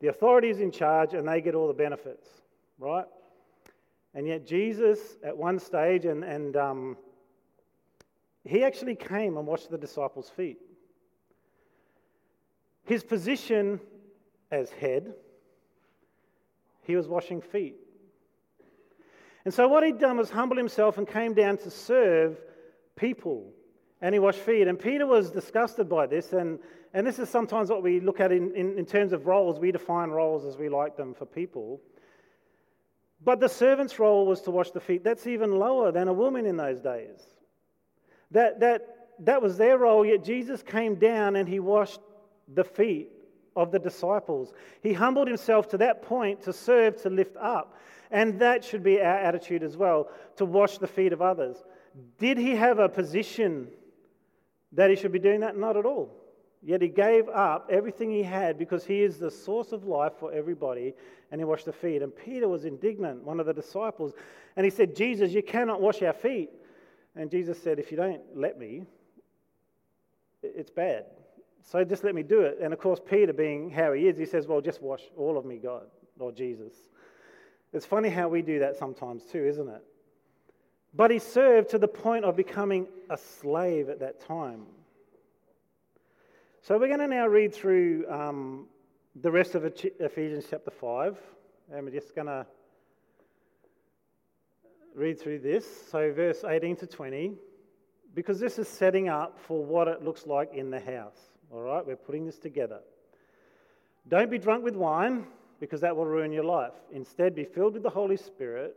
The 0.00 0.08
authority 0.08 0.50
is 0.50 0.58
in 0.58 0.72
charge 0.72 1.14
and 1.14 1.28
they 1.28 1.40
get 1.40 1.54
all 1.54 1.68
the 1.68 1.74
benefits, 1.74 2.28
right? 2.78 3.06
And 4.16 4.26
yet, 4.26 4.46
Jesus, 4.46 4.98
at 5.22 5.36
one 5.36 5.58
stage, 5.58 6.06
and, 6.06 6.24
and 6.24 6.56
um, 6.56 6.96
he 8.44 8.64
actually 8.64 8.94
came 8.94 9.36
and 9.36 9.46
washed 9.46 9.70
the 9.70 9.76
disciples' 9.76 10.30
feet. 10.30 10.56
His 12.84 13.04
position 13.04 13.78
as 14.50 14.70
head, 14.70 15.12
he 16.84 16.96
was 16.96 17.06
washing 17.06 17.42
feet. 17.42 17.76
And 19.44 19.52
so, 19.52 19.68
what 19.68 19.84
he'd 19.84 19.98
done 19.98 20.16
was 20.16 20.30
humble 20.30 20.56
himself 20.56 20.96
and 20.96 21.06
came 21.06 21.34
down 21.34 21.58
to 21.58 21.70
serve 21.70 22.40
people. 22.96 23.52
And 24.00 24.14
he 24.14 24.18
washed 24.18 24.40
feet. 24.40 24.66
And 24.66 24.78
Peter 24.78 25.06
was 25.06 25.30
disgusted 25.30 25.90
by 25.90 26.06
this. 26.06 26.32
And, 26.32 26.58
and 26.94 27.06
this 27.06 27.18
is 27.18 27.28
sometimes 27.28 27.68
what 27.68 27.82
we 27.82 28.00
look 28.00 28.20
at 28.20 28.32
in, 28.32 28.54
in, 28.54 28.78
in 28.78 28.86
terms 28.86 29.12
of 29.12 29.26
roles. 29.26 29.58
We 29.58 29.72
define 29.72 30.08
roles 30.08 30.46
as 30.46 30.56
we 30.56 30.70
like 30.70 30.96
them 30.96 31.12
for 31.12 31.26
people. 31.26 31.82
But 33.26 33.40
the 33.40 33.48
servant's 33.48 33.98
role 33.98 34.24
was 34.24 34.40
to 34.42 34.52
wash 34.52 34.70
the 34.70 34.78
feet. 34.78 35.02
That's 35.02 35.26
even 35.26 35.58
lower 35.58 35.90
than 35.90 36.06
a 36.06 36.12
woman 36.12 36.46
in 36.46 36.56
those 36.56 36.80
days. 36.80 37.20
That, 38.30 38.60
that, 38.60 39.08
that 39.18 39.42
was 39.42 39.58
their 39.58 39.78
role, 39.78 40.06
yet 40.06 40.22
Jesus 40.22 40.62
came 40.62 40.94
down 40.94 41.34
and 41.34 41.48
he 41.48 41.58
washed 41.58 41.98
the 42.54 42.62
feet 42.62 43.10
of 43.56 43.72
the 43.72 43.80
disciples. 43.80 44.52
He 44.80 44.92
humbled 44.92 45.26
himself 45.26 45.68
to 45.70 45.78
that 45.78 46.02
point 46.02 46.42
to 46.42 46.52
serve, 46.52 47.02
to 47.02 47.10
lift 47.10 47.36
up. 47.36 47.74
And 48.12 48.38
that 48.38 48.64
should 48.64 48.84
be 48.84 49.00
our 49.00 49.18
attitude 49.18 49.64
as 49.64 49.76
well, 49.76 50.08
to 50.36 50.44
wash 50.44 50.78
the 50.78 50.86
feet 50.86 51.12
of 51.12 51.20
others. 51.20 51.56
Did 52.18 52.38
he 52.38 52.54
have 52.54 52.78
a 52.78 52.88
position 52.88 53.66
that 54.70 54.88
he 54.88 54.94
should 54.94 55.10
be 55.10 55.18
doing 55.18 55.40
that? 55.40 55.56
Not 55.58 55.76
at 55.76 55.84
all. 55.84 56.14
Yet 56.66 56.82
he 56.82 56.88
gave 56.88 57.28
up 57.28 57.68
everything 57.70 58.10
he 58.10 58.24
had 58.24 58.58
because 58.58 58.84
he 58.84 59.00
is 59.00 59.18
the 59.18 59.30
source 59.30 59.70
of 59.70 59.84
life 59.84 60.14
for 60.18 60.32
everybody 60.32 60.94
and 61.30 61.40
he 61.40 61.44
washed 61.44 61.66
the 61.66 61.72
feet. 61.72 62.02
And 62.02 62.14
Peter 62.14 62.48
was 62.48 62.64
indignant, 62.64 63.22
one 63.22 63.38
of 63.38 63.46
the 63.46 63.54
disciples, 63.54 64.14
and 64.56 64.64
he 64.64 64.70
said, 64.70 64.96
Jesus, 64.96 65.30
you 65.30 65.44
cannot 65.44 65.80
wash 65.80 66.02
our 66.02 66.12
feet. 66.12 66.50
And 67.14 67.30
Jesus 67.30 67.62
said, 67.62 67.78
If 67.78 67.92
you 67.92 67.96
don't 67.96 68.20
let 68.34 68.58
me, 68.58 68.82
it's 70.42 70.70
bad. 70.70 71.04
So 71.62 71.84
just 71.84 72.02
let 72.02 72.16
me 72.16 72.24
do 72.24 72.40
it. 72.40 72.58
And 72.60 72.72
of 72.72 72.80
course, 72.80 72.98
Peter, 72.98 73.32
being 73.32 73.70
how 73.70 73.92
he 73.92 74.08
is, 74.08 74.18
he 74.18 74.26
says, 74.26 74.48
Well, 74.48 74.60
just 74.60 74.82
wash 74.82 75.02
all 75.16 75.38
of 75.38 75.44
me, 75.44 75.58
God, 75.58 75.86
Lord 76.18 76.34
Jesus. 76.34 76.72
It's 77.72 77.86
funny 77.86 78.08
how 78.08 78.26
we 78.26 78.42
do 78.42 78.58
that 78.58 78.74
sometimes 78.74 79.22
too, 79.22 79.44
isn't 79.44 79.68
it? 79.68 79.84
But 80.94 81.12
he 81.12 81.20
served 81.20 81.70
to 81.70 81.78
the 81.78 81.86
point 81.86 82.24
of 82.24 82.34
becoming 82.34 82.88
a 83.08 83.16
slave 83.16 83.88
at 83.88 84.00
that 84.00 84.20
time. 84.20 84.66
So 86.66 86.76
we're 86.78 86.88
going 86.88 86.98
to 86.98 87.06
now 87.06 87.28
read 87.28 87.54
through 87.54 88.06
um, 88.10 88.66
the 89.22 89.30
rest 89.30 89.54
of 89.54 89.64
Ephesians 89.64 90.46
chapter 90.50 90.72
5, 90.72 91.16
and 91.72 91.84
we're 91.84 91.92
just 91.92 92.12
going 92.12 92.26
to 92.26 92.44
read 94.92 95.20
through 95.20 95.38
this. 95.38 95.64
So, 95.92 96.12
verse 96.12 96.42
18 96.42 96.74
to 96.78 96.88
20, 96.88 97.34
because 98.16 98.40
this 98.40 98.58
is 98.58 98.66
setting 98.66 99.08
up 99.08 99.38
for 99.38 99.64
what 99.64 99.86
it 99.86 100.02
looks 100.02 100.26
like 100.26 100.54
in 100.54 100.68
the 100.68 100.80
house. 100.80 101.20
All 101.52 101.62
right, 101.62 101.86
we're 101.86 101.94
putting 101.94 102.26
this 102.26 102.40
together. 102.40 102.80
Don't 104.08 104.28
be 104.28 104.36
drunk 104.36 104.64
with 104.64 104.74
wine, 104.74 105.24
because 105.60 105.80
that 105.82 105.96
will 105.96 106.06
ruin 106.06 106.32
your 106.32 106.42
life. 106.42 106.74
Instead, 106.92 107.36
be 107.36 107.44
filled 107.44 107.74
with 107.74 107.84
the 107.84 107.90
Holy 107.90 108.16
Spirit, 108.16 108.76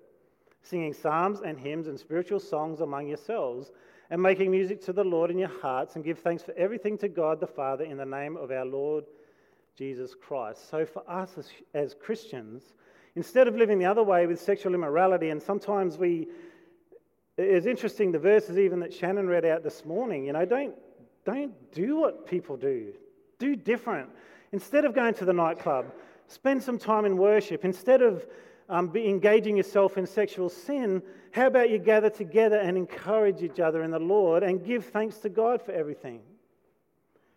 singing 0.62 0.94
psalms 0.94 1.40
and 1.44 1.60
hymns 1.60 1.88
and 1.88 2.00
spiritual 2.00 2.40
songs 2.40 2.82
among 2.82 3.08
yourselves 3.08 3.72
and 4.10 4.22
making 4.22 4.52
music 4.52 4.82
to 4.86 4.94
the 4.94 5.04
Lord 5.04 5.30
in 5.30 5.38
your 5.38 5.52
hearts, 5.62 5.96
and 5.96 6.04
give 6.04 6.20
thanks 6.20 6.42
for 6.42 6.54
everything 6.54 6.98
to 7.00 7.08
God 7.08 7.40
the 7.40 7.48
Father 7.48 7.84
in 7.84 7.98
the 7.98 8.06
name 8.06 8.38
of 8.38 8.52
our 8.52 8.66
Lord 8.66 9.06
Jesus 9.78 10.16
Christ. 10.16 10.70
So, 10.70 10.86
for 10.86 11.04
us 11.10 11.38
as, 11.38 11.50
as 11.74 11.94
Christians, 11.94 12.64
instead 13.16 13.48
of 13.48 13.56
living 13.56 13.80
the 13.80 13.86
other 13.86 14.04
way 14.04 14.26
with 14.26 14.42
sexual 14.42 14.74
immorality, 14.74 15.30
and 15.30 15.42
sometimes 15.42 15.98
we, 15.98 16.28
it's 17.38 17.68
interesting, 17.68 18.12
the 18.12 18.20
verses 18.20 18.58
even 18.58 18.80
that 18.80 18.94
Shannon 18.94 19.28
read 19.28 19.46
out 19.46 19.64
this 19.64 19.86
morning, 19.86 20.26
you 20.26 20.34
know, 20.34 20.46
don't, 20.46 20.76
don't 21.24 21.72
do 21.72 21.98
what 21.98 22.26
people 22.26 22.58
do, 22.58 22.94
do 23.38 23.56
different. 23.56 24.10
Instead 24.52 24.86
of 24.86 24.96
going 24.96 25.14
to 25.16 25.26
the 25.26 25.34
nightclub, 25.34 25.86
spend 26.28 26.64
some 26.64 26.80
time 26.80 27.06
in 27.06 27.18
worship. 27.18 27.64
Instead 27.64 28.02
of 28.02 28.26
um, 28.70 28.88
be 28.88 29.10
engaging 29.10 29.58
yourself 29.58 29.98
in 29.98 30.06
sexual 30.06 30.48
sin, 30.48 31.02
how 31.32 31.48
about 31.48 31.70
you 31.70 31.80
gather 31.80 32.10
together 32.10 32.58
and 32.58 32.78
encourage 32.78 33.42
each 33.42 33.60
other 33.60 33.84
in 33.84 33.92
the 33.92 34.00
Lord 34.00 34.44
and 34.44 34.64
give 34.64 34.86
thanks 34.86 35.18
to 35.18 35.30
God 35.30 35.62
for 35.62 35.72
everything? 35.72 36.22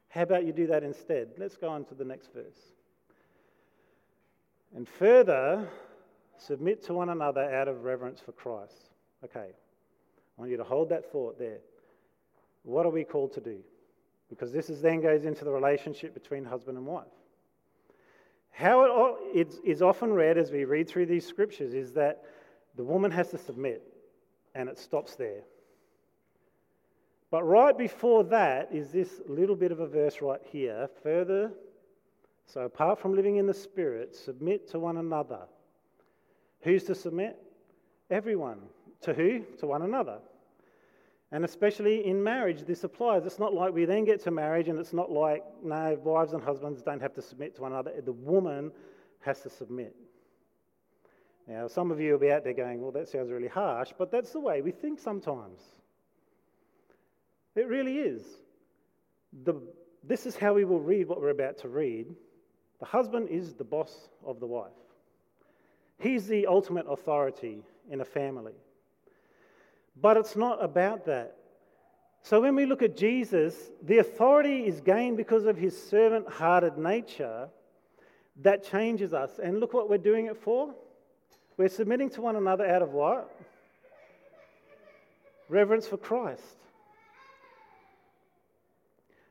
How 0.08 0.22
about 0.22 0.44
you 0.44 0.52
do 0.52 0.66
that 0.66 0.84
instead? 0.84 1.30
Let's 1.38 1.56
go 1.56 1.70
on 1.70 1.84
to 1.86 1.94
the 1.94 2.04
next 2.04 2.32
verse. 2.34 2.58
And 4.76 4.86
further, 4.86 5.68
submit 6.36 6.84
to 6.84 6.94
one 6.94 7.08
another 7.08 7.42
out 7.42 7.68
of 7.68 7.84
reverence 7.84 8.20
for 8.20 8.32
Christ. 8.32 8.90
Okay, 9.24 9.48
I 9.48 10.40
want 10.40 10.50
you 10.50 10.58
to 10.58 10.64
hold 10.64 10.90
that 10.90 11.10
thought 11.10 11.38
there. 11.38 11.60
What 12.62 12.84
are 12.84 12.90
we 12.90 13.04
called 13.04 13.32
to 13.34 13.40
do? 13.40 13.58
Because 14.28 14.52
this 14.52 14.68
is, 14.68 14.82
then 14.82 15.00
goes 15.00 15.24
into 15.24 15.44
the 15.44 15.50
relationship 15.50 16.14
between 16.14 16.44
husband 16.44 16.76
and 16.76 16.86
wife. 16.86 17.06
How 18.52 19.16
it 19.34 19.54
is 19.64 19.82
often 19.82 20.12
read 20.12 20.38
as 20.38 20.52
we 20.52 20.64
read 20.64 20.88
through 20.88 21.06
these 21.06 21.26
scriptures 21.26 21.74
is 21.74 21.92
that 21.94 22.22
the 22.76 22.84
woman 22.84 23.10
has 23.10 23.30
to 23.30 23.38
submit, 23.38 23.82
and 24.54 24.68
it 24.68 24.78
stops 24.78 25.16
there. 25.16 25.42
But 27.30 27.44
right 27.44 27.76
before 27.76 28.24
that 28.24 28.68
is 28.70 28.90
this 28.90 29.20
little 29.26 29.56
bit 29.56 29.72
of 29.72 29.80
a 29.80 29.86
verse 29.86 30.20
right 30.20 30.40
here. 30.52 30.88
Further, 31.02 31.50
so 32.46 32.60
apart 32.60 32.98
from 32.98 33.14
living 33.14 33.36
in 33.36 33.46
the 33.46 33.54
Spirit, 33.54 34.14
submit 34.14 34.68
to 34.70 34.78
one 34.78 34.98
another. 34.98 35.40
Who's 36.60 36.84
to 36.84 36.94
submit? 36.94 37.38
Everyone. 38.10 38.60
To 39.02 39.14
who? 39.14 39.40
To 39.60 39.66
one 39.66 39.82
another. 39.82 40.18
And 41.32 41.46
especially 41.46 42.06
in 42.06 42.22
marriage, 42.22 42.64
this 42.66 42.84
applies. 42.84 43.24
It's 43.24 43.38
not 43.38 43.54
like 43.54 43.72
we 43.72 43.86
then 43.86 44.04
get 44.04 44.22
to 44.24 44.30
marriage 44.30 44.68
and 44.68 44.78
it's 44.78 44.92
not 44.92 45.10
like, 45.10 45.42
no, 45.64 45.98
wives 46.04 46.34
and 46.34 46.42
husbands 46.42 46.82
don't 46.82 47.00
have 47.00 47.14
to 47.14 47.22
submit 47.22 47.56
to 47.56 47.62
one 47.62 47.72
another. 47.72 47.92
The 48.04 48.12
woman 48.12 48.70
has 49.20 49.40
to 49.40 49.48
submit. 49.48 49.96
Now, 51.48 51.68
some 51.68 51.90
of 51.90 52.00
you 52.00 52.12
will 52.12 52.18
be 52.18 52.30
out 52.30 52.44
there 52.44 52.52
going, 52.52 52.82
well, 52.82 52.92
that 52.92 53.08
sounds 53.08 53.30
really 53.30 53.48
harsh, 53.48 53.92
but 53.96 54.12
that's 54.12 54.30
the 54.32 54.40
way 54.40 54.60
we 54.60 54.72
think 54.72 54.98
sometimes. 54.98 55.60
It 57.56 57.66
really 57.66 57.98
is. 57.98 58.22
The, 59.44 59.54
this 60.04 60.26
is 60.26 60.36
how 60.36 60.52
we 60.52 60.64
will 60.64 60.80
read 60.80 61.08
what 61.08 61.20
we're 61.20 61.30
about 61.30 61.58
to 61.58 61.68
read. 61.68 62.14
The 62.78 62.86
husband 62.86 63.30
is 63.30 63.54
the 63.54 63.64
boss 63.64 64.08
of 64.24 64.38
the 64.38 64.46
wife, 64.46 64.70
he's 65.98 66.26
the 66.26 66.46
ultimate 66.46 66.86
authority 66.86 67.64
in 67.90 68.02
a 68.02 68.04
family. 68.04 68.54
But 70.00 70.16
it's 70.16 70.36
not 70.36 70.62
about 70.62 71.06
that. 71.06 71.36
So 72.22 72.40
when 72.40 72.54
we 72.54 72.66
look 72.66 72.82
at 72.82 72.96
Jesus, 72.96 73.54
the 73.82 73.98
authority 73.98 74.66
is 74.66 74.80
gained 74.80 75.16
because 75.16 75.44
of 75.44 75.56
his 75.56 75.80
servant 75.80 76.28
hearted 76.28 76.78
nature 76.78 77.48
that 78.40 78.64
changes 78.64 79.12
us. 79.12 79.38
And 79.42 79.60
look 79.60 79.74
what 79.74 79.90
we're 79.90 79.98
doing 79.98 80.26
it 80.26 80.36
for. 80.36 80.74
We're 81.56 81.68
submitting 81.68 82.10
to 82.10 82.22
one 82.22 82.36
another 82.36 82.66
out 82.66 82.82
of 82.82 82.92
what? 82.92 83.30
Reverence 85.48 85.86
for 85.86 85.96
Christ. 85.96 86.56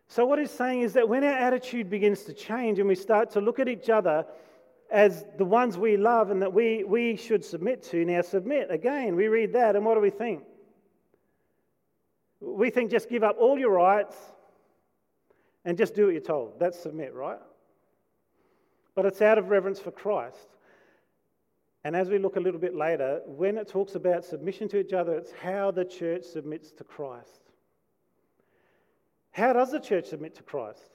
So, 0.07 0.25
what 0.25 0.39
he's 0.39 0.51
saying 0.51 0.81
is 0.81 0.93
that 0.93 1.07
when 1.07 1.23
our 1.23 1.31
attitude 1.31 1.89
begins 1.89 2.23
to 2.23 2.33
change 2.33 2.79
and 2.79 2.87
we 2.87 2.95
start 2.95 3.31
to 3.31 3.41
look 3.41 3.59
at 3.59 3.69
each 3.69 3.89
other 3.89 4.25
as 4.91 5.25
the 5.37 5.45
ones 5.45 5.77
we 5.77 5.95
love 5.95 6.31
and 6.31 6.41
that 6.41 6.53
we, 6.53 6.83
we 6.83 7.15
should 7.15 7.45
submit 7.45 7.81
to, 7.83 8.03
now 8.03 8.21
submit. 8.21 8.69
Again, 8.69 9.15
we 9.15 9.29
read 9.29 9.53
that, 9.53 9.77
and 9.77 9.85
what 9.85 9.95
do 9.95 10.01
we 10.01 10.09
think? 10.09 10.43
We 12.41 12.71
think 12.71 12.89
just 12.89 13.07
give 13.07 13.23
up 13.23 13.37
all 13.39 13.57
your 13.57 13.71
rights 13.71 14.15
and 15.63 15.77
just 15.77 15.93
do 15.93 16.05
what 16.05 16.13
you're 16.13 16.21
told. 16.21 16.59
That's 16.59 16.77
submit, 16.77 17.13
right? 17.13 17.39
But 18.95 19.05
it's 19.05 19.21
out 19.21 19.37
of 19.37 19.49
reverence 19.49 19.79
for 19.79 19.91
Christ. 19.91 20.49
And 21.83 21.95
as 21.95 22.09
we 22.09 22.17
look 22.17 22.35
a 22.35 22.39
little 22.39 22.59
bit 22.59 22.75
later, 22.75 23.21
when 23.25 23.57
it 23.57 23.67
talks 23.67 23.95
about 23.95 24.25
submission 24.25 24.67
to 24.69 24.79
each 24.79 24.93
other, 24.93 25.13
it's 25.13 25.31
how 25.31 25.71
the 25.71 25.85
church 25.85 26.23
submits 26.23 26.71
to 26.73 26.83
Christ. 26.83 27.41
How 29.31 29.53
does 29.53 29.71
the 29.71 29.79
church 29.79 30.05
submit 30.05 30.35
to 30.35 30.43
Christ? 30.43 30.89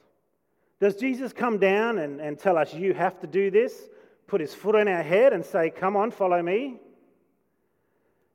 Does 0.79 0.95
Jesus 0.95 1.33
come 1.33 1.57
down 1.57 1.97
and, 1.97 2.21
and 2.21 2.37
tell 2.37 2.57
us, 2.57 2.73
you 2.73 2.93
have 2.93 3.19
to 3.21 3.27
do 3.27 3.49
this, 3.49 3.89
put 4.27 4.41
his 4.41 4.53
foot 4.53 4.75
on 4.75 4.87
our 4.87 5.01
head 5.01 5.33
and 5.33 5.43
say, 5.43 5.69
come 5.69 5.95
on, 5.95 6.11
follow 6.11 6.41
me? 6.41 6.79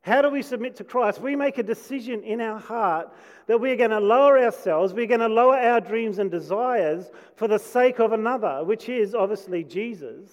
How 0.03 0.21
do 0.21 0.31
we 0.31 0.43
submit 0.43 0.77
to 0.77 0.85
Christ? 0.85 1.21
We 1.21 1.37
make 1.37 1.59
a 1.59 1.63
decision 1.63 2.25
in 2.25 2.41
our 2.41 2.59
heart 2.59 3.09
that 3.47 3.61
we're 3.61 3.77
going 3.77 3.91
to 3.91 4.01
lower 4.01 4.39
ourselves, 4.39 4.93
we're 4.93 5.07
going 5.07 5.21
to 5.21 5.29
lower 5.29 5.57
our 5.57 5.81
dreams 5.81 6.19
and 6.19 6.31
desires 6.31 7.11
for 7.37 7.47
the 7.47 7.59
sake 7.59 8.01
of 8.01 8.13
another, 8.13 8.65
which 8.65 8.89
is 8.89 9.15
obviously 9.15 9.63
Jesus. 9.63 10.29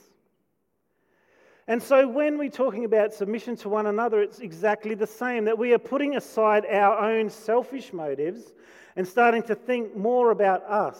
And 1.67 1.81
so 1.81 2.07
when 2.07 2.39
we're 2.39 2.49
talking 2.49 2.83
about 2.83 3.13
submission 3.13 3.55
to 3.57 3.69
one 3.69 3.85
another, 3.85 4.21
it's 4.23 4.39
exactly 4.39 4.95
the 4.95 5.05
same 5.05 5.45
that 5.45 5.57
we 5.57 5.71
are 5.73 5.79
putting 5.79 6.15
aside 6.15 6.65
our 6.65 6.97
own 6.97 7.29
selfish 7.29 7.93
motives 7.93 8.53
and 8.95 9.07
starting 9.07 9.43
to 9.43 9.53
think 9.53 9.95
more 9.95 10.31
about 10.31 10.63
us. 10.63 10.99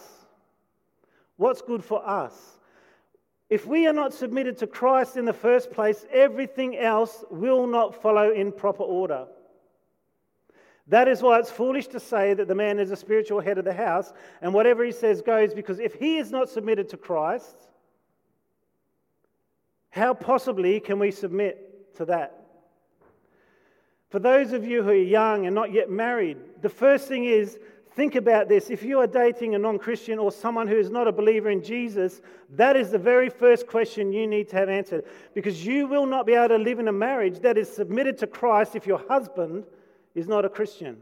What's 1.36 1.60
good 1.60 1.82
for 1.82 2.08
us? 2.08 2.59
If 3.50 3.66
we 3.66 3.88
are 3.88 3.92
not 3.92 4.14
submitted 4.14 4.56
to 4.58 4.68
Christ 4.68 5.16
in 5.16 5.24
the 5.24 5.32
first 5.32 5.72
place, 5.72 6.06
everything 6.12 6.78
else 6.78 7.24
will 7.30 7.66
not 7.66 8.00
follow 8.00 8.30
in 8.30 8.52
proper 8.52 8.84
order. 8.84 9.26
That 10.86 11.08
is 11.08 11.20
why 11.20 11.40
it's 11.40 11.50
foolish 11.50 11.88
to 11.88 12.00
say 12.00 12.32
that 12.34 12.46
the 12.46 12.54
man 12.54 12.78
is 12.78 12.92
a 12.92 12.96
spiritual 12.96 13.40
head 13.40 13.58
of 13.58 13.64
the 13.64 13.72
house 13.72 14.12
and 14.40 14.54
whatever 14.54 14.84
he 14.84 14.92
says 14.92 15.20
goes, 15.20 15.52
because 15.52 15.80
if 15.80 15.94
he 15.94 16.18
is 16.18 16.30
not 16.30 16.48
submitted 16.48 16.88
to 16.90 16.96
Christ, 16.96 17.56
how 19.90 20.14
possibly 20.14 20.78
can 20.78 21.00
we 21.00 21.10
submit 21.10 21.94
to 21.96 22.04
that? 22.06 22.36
For 24.10 24.20
those 24.20 24.52
of 24.52 24.64
you 24.64 24.82
who 24.82 24.90
are 24.90 24.94
young 24.94 25.46
and 25.46 25.54
not 25.54 25.72
yet 25.72 25.90
married, 25.90 26.38
the 26.60 26.68
first 26.68 27.08
thing 27.08 27.24
is 27.24 27.58
Think 27.92 28.14
about 28.14 28.48
this. 28.48 28.70
If 28.70 28.84
you 28.84 29.00
are 29.00 29.06
dating 29.06 29.54
a 29.54 29.58
non 29.58 29.78
Christian 29.78 30.18
or 30.18 30.30
someone 30.30 30.68
who 30.68 30.78
is 30.78 30.90
not 30.90 31.08
a 31.08 31.12
believer 31.12 31.50
in 31.50 31.62
Jesus, 31.62 32.22
that 32.50 32.76
is 32.76 32.90
the 32.90 32.98
very 32.98 33.28
first 33.28 33.66
question 33.66 34.12
you 34.12 34.26
need 34.28 34.48
to 34.50 34.56
have 34.56 34.68
answered. 34.68 35.04
Because 35.34 35.66
you 35.66 35.88
will 35.88 36.06
not 36.06 36.24
be 36.24 36.34
able 36.34 36.56
to 36.56 36.58
live 36.58 36.78
in 36.78 36.86
a 36.86 36.92
marriage 36.92 37.40
that 37.40 37.58
is 37.58 37.68
submitted 37.68 38.16
to 38.18 38.26
Christ 38.28 38.76
if 38.76 38.86
your 38.86 39.02
husband 39.08 39.64
is 40.14 40.28
not 40.28 40.44
a 40.44 40.48
Christian. 40.48 40.98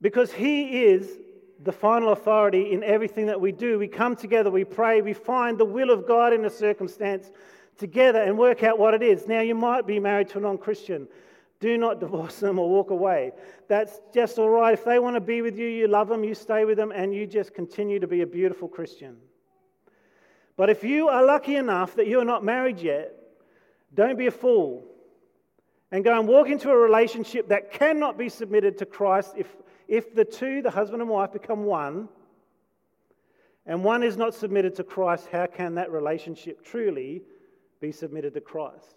Because 0.00 0.32
he 0.32 0.84
is 0.84 1.18
the 1.64 1.72
final 1.72 2.12
authority 2.12 2.72
in 2.72 2.84
everything 2.84 3.26
that 3.26 3.40
we 3.40 3.50
do. 3.50 3.80
We 3.80 3.88
come 3.88 4.14
together, 4.14 4.48
we 4.48 4.64
pray, 4.64 5.00
we 5.02 5.12
find 5.12 5.58
the 5.58 5.64
will 5.64 5.90
of 5.90 6.06
God 6.06 6.32
in 6.32 6.44
a 6.44 6.50
circumstance 6.50 7.32
together 7.78 8.22
and 8.22 8.38
work 8.38 8.62
out 8.62 8.78
what 8.78 8.94
it 8.94 9.02
is. 9.02 9.26
Now, 9.26 9.40
you 9.40 9.56
might 9.56 9.88
be 9.88 9.98
married 9.98 10.28
to 10.30 10.38
a 10.38 10.40
non 10.40 10.58
Christian. 10.58 11.08
Do 11.60 11.76
not 11.76 11.98
divorce 11.98 12.38
them 12.38 12.58
or 12.58 12.68
walk 12.68 12.90
away. 12.90 13.32
That's 13.68 14.00
just 14.14 14.38
all 14.38 14.48
right. 14.48 14.74
If 14.74 14.84
they 14.84 14.98
want 14.98 15.16
to 15.16 15.20
be 15.20 15.42
with 15.42 15.58
you, 15.58 15.66
you 15.66 15.88
love 15.88 16.08
them, 16.08 16.22
you 16.22 16.34
stay 16.34 16.64
with 16.64 16.76
them, 16.76 16.92
and 16.92 17.12
you 17.12 17.26
just 17.26 17.52
continue 17.52 17.98
to 17.98 18.06
be 18.06 18.22
a 18.22 18.26
beautiful 18.26 18.68
Christian. 18.68 19.16
But 20.56 20.70
if 20.70 20.84
you 20.84 21.08
are 21.08 21.24
lucky 21.24 21.56
enough 21.56 21.96
that 21.96 22.06
you 22.06 22.20
are 22.20 22.24
not 22.24 22.44
married 22.44 22.80
yet, 22.80 23.14
don't 23.94 24.18
be 24.18 24.26
a 24.26 24.30
fool 24.30 24.84
and 25.90 26.04
go 26.04 26.18
and 26.18 26.28
walk 26.28 26.48
into 26.48 26.70
a 26.70 26.76
relationship 26.76 27.48
that 27.48 27.72
cannot 27.72 28.18
be 28.18 28.28
submitted 28.28 28.78
to 28.78 28.86
Christ 28.86 29.34
if, 29.36 29.56
if 29.86 30.14
the 30.14 30.24
two, 30.24 30.60
the 30.62 30.70
husband 30.70 31.00
and 31.00 31.10
wife, 31.10 31.32
become 31.32 31.64
one, 31.64 32.08
and 33.66 33.84
one 33.84 34.02
is 34.02 34.16
not 34.16 34.34
submitted 34.34 34.74
to 34.76 34.84
Christ, 34.84 35.28
how 35.30 35.46
can 35.46 35.74
that 35.76 35.90
relationship 35.90 36.64
truly 36.64 37.22
be 37.80 37.92
submitted 37.92 38.34
to 38.34 38.40
Christ? 38.40 38.96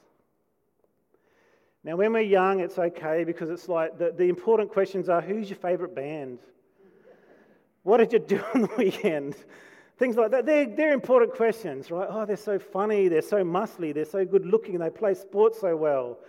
Now, 1.84 1.96
when 1.96 2.14
we're 2.14 2.22
young, 2.22 2.60
it's 2.60 2.78
okay 2.78 3.24
because 3.24 3.50
it's 3.50 3.68
like 3.68 3.98
the, 3.98 4.14
the 4.16 4.26
important 4.26 4.72
questions 4.72 5.10
are 5.10 5.20
who's 5.20 5.50
your 5.50 5.58
favourite 5.58 5.96
band? 5.96 6.40
What 7.84 7.98
did 7.98 8.14
you 8.14 8.20
do 8.20 8.44
on 8.54 8.62
the 8.62 8.70
weekend? 8.78 9.36
Things 9.98 10.16
like 10.16 10.32
that. 10.32 10.46
They're, 10.46 10.66
they're 10.66 10.94
important 10.94 11.34
questions, 11.34 11.92
right? 11.92 12.08
Oh, 12.10 12.26
they're 12.26 12.38
so 12.38 12.60
funny, 12.60 13.08
they're 13.08 13.22
so 13.22 13.44
muscly, 13.44 13.94
they're 13.94 14.06
so 14.06 14.26
good 14.26 14.46
looking, 14.46 14.78
they 14.80 14.90
play 14.90 15.14
sports 15.14 15.60
so 15.60 15.76
well. 15.76 16.20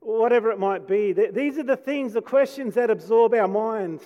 Whatever 0.00 0.50
it 0.50 0.58
might 0.58 0.86
be. 0.86 1.12
These 1.12 1.58
are 1.58 1.62
the 1.62 1.76
things, 1.76 2.12
the 2.12 2.20
questions 2.20 2.74
that 2.74 2.90
absorb 2.90 3.34
our 3.34 3.48
mind. 3.48 4.00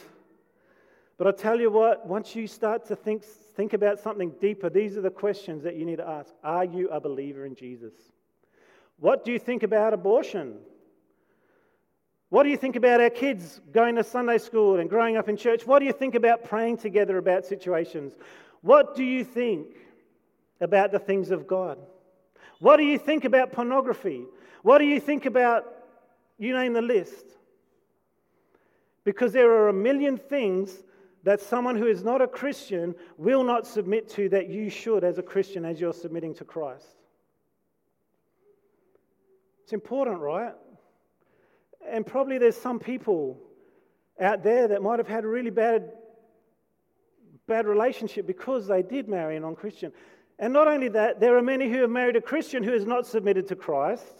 But 1.16 1.26
I 1.26 1.32
tell 1.32 1.58
you 1.60 1.70
what, 1.70 2.06
once 2.06 2.36
you 2.36 2.46
start 2.46 2.86
to 2.86 2.96
think, 2.96 3.24
think 3.24 3.72
about 3.72 3.98
something 3.98 4.32
deeper, 4.40 4.70
these 4.70 4.96
are 4.96 5.00
the 5.00 5.10
questions 5.10 5.64
that 5.64 5.74
you 5.74 5.84
need 5.84 5.96
to 5.96 6.08
ask. 6.08 6.32
Are 6.44 6.64
you 6.64 6.88
a 6.90 7.00
believer 7.00 7.44
in 7.44 7.56
Jesus? 7.56 7.94
What 9.00 9.24
do 9.24 9.32
you 9.32 9.38
think 9.38 9.64
about 9.64 9.92
abortion? 9.92 10.58
What 12.30 12.42
do 12.42 12.50
you 12.50 12.58
think 12.58 12.76
about 12.76 13.00
our 13.00 13.10
kids 13.10 13.60
going 13.72 13.94
to 13.96 14.04
Sunday 14.04 14.38
school 14.38 14.78
and 14.78 14.90
growing 14.90 15.16
up 15.16 15.28
in 15.28 15.36
church? 15.36 15.66
What 15.66 15.78
do 15.78 15.86
you 15.86 15.92
think 15.92 16.14
about 16.14 16.44
praying 16.44 16.76
together 16.76 17.16
about 17.16 17.46
situations? 17.46 18.12
What 18.60 18.94
do 18.94 19.02
you 19.02 19.24
think 19.24 19.68
about 20.60 20.92
the 20.92 20.98
things 20.98 21.30
of 21.30 21.46
God? 21.46 21.78
What 22.60 22.76
do 22.76 22.84
you 22.84 22.98
think 22.98 23.24
about 23.24 23.52
pornography? 23.52 24.24
What 24.62 24.78
do 24.78 24.84
you 24.84 25.00
think 25.00 25.24
about, 25.24 25.64
you 26.38 26.52
name 26.52 26.74
the 26.74 26.82
list? 26.82 27.24
Because 29.04 29.32
there 29.32 29.50
are 29.50 29.68
a 29.70 29.72
million 29.72 30.18
things 30.18 30.82
that 31.22 31.40
someone 31.40 31.76
who 31.76 31.86
is 31.86 32.04
not 32.04 32.20
a 32.20 32.26
Christian 32.26 32.94
will 33.16 33.42
not 33.42 33.66
submit 33.66 34.08
to 34.10 34.28
that 34.30 34.48
you 34.48 34.68
should 34.68 35.02
as 35.02 35.18
a 35.18 35.22
Christian 35.22 35.64
as 35.64 35.80
you're 35.80 35.94
submitting 35.94 36.34
to 36.34 36.44
Christ. 36.44 36.86
It's 39.62 39.72
important, 39.72 40.18
right? 40.20 40.54
And 41.90 42.06
probably 42.06 42.38
there's 42.38 42.56
some 42.56 42.78
people 42.78 43.38
out 44.20 44.42
there 44.42 44.68
that 44.68 44.82
might 44.82 44.98
have 44.98 45.08
had 45.08 45.24
a 45.24 45.28
really 45.28 45.50
bad, 45.50 45.92
bad 47.46 47.66
relationship 47.66 48.26
because 48.26 48.66
they 48.66 48.82
did 48.82 49.08
marry 49.08 49.36
a 49.36 49.40
non 49.40 49.54
Christian. 49.54 49.92
And 50.38 50.52
not 50.52 50.68
only 50.68 50.88
that, 50.88 51.20
there 51.20 51.36
are 51.36 51.42
many 51.42 51.68
who 51.68 51.80
have 51.82 51.90
married 51.90 52.16
a 52.16 52.20
Christian 52.20 52.62
who 52.62 52.72
has 52.72 52.84
not 52.84 53.06
submitted 53.06 53.48
to 53.48 53.56
Christ, 53.56 54.14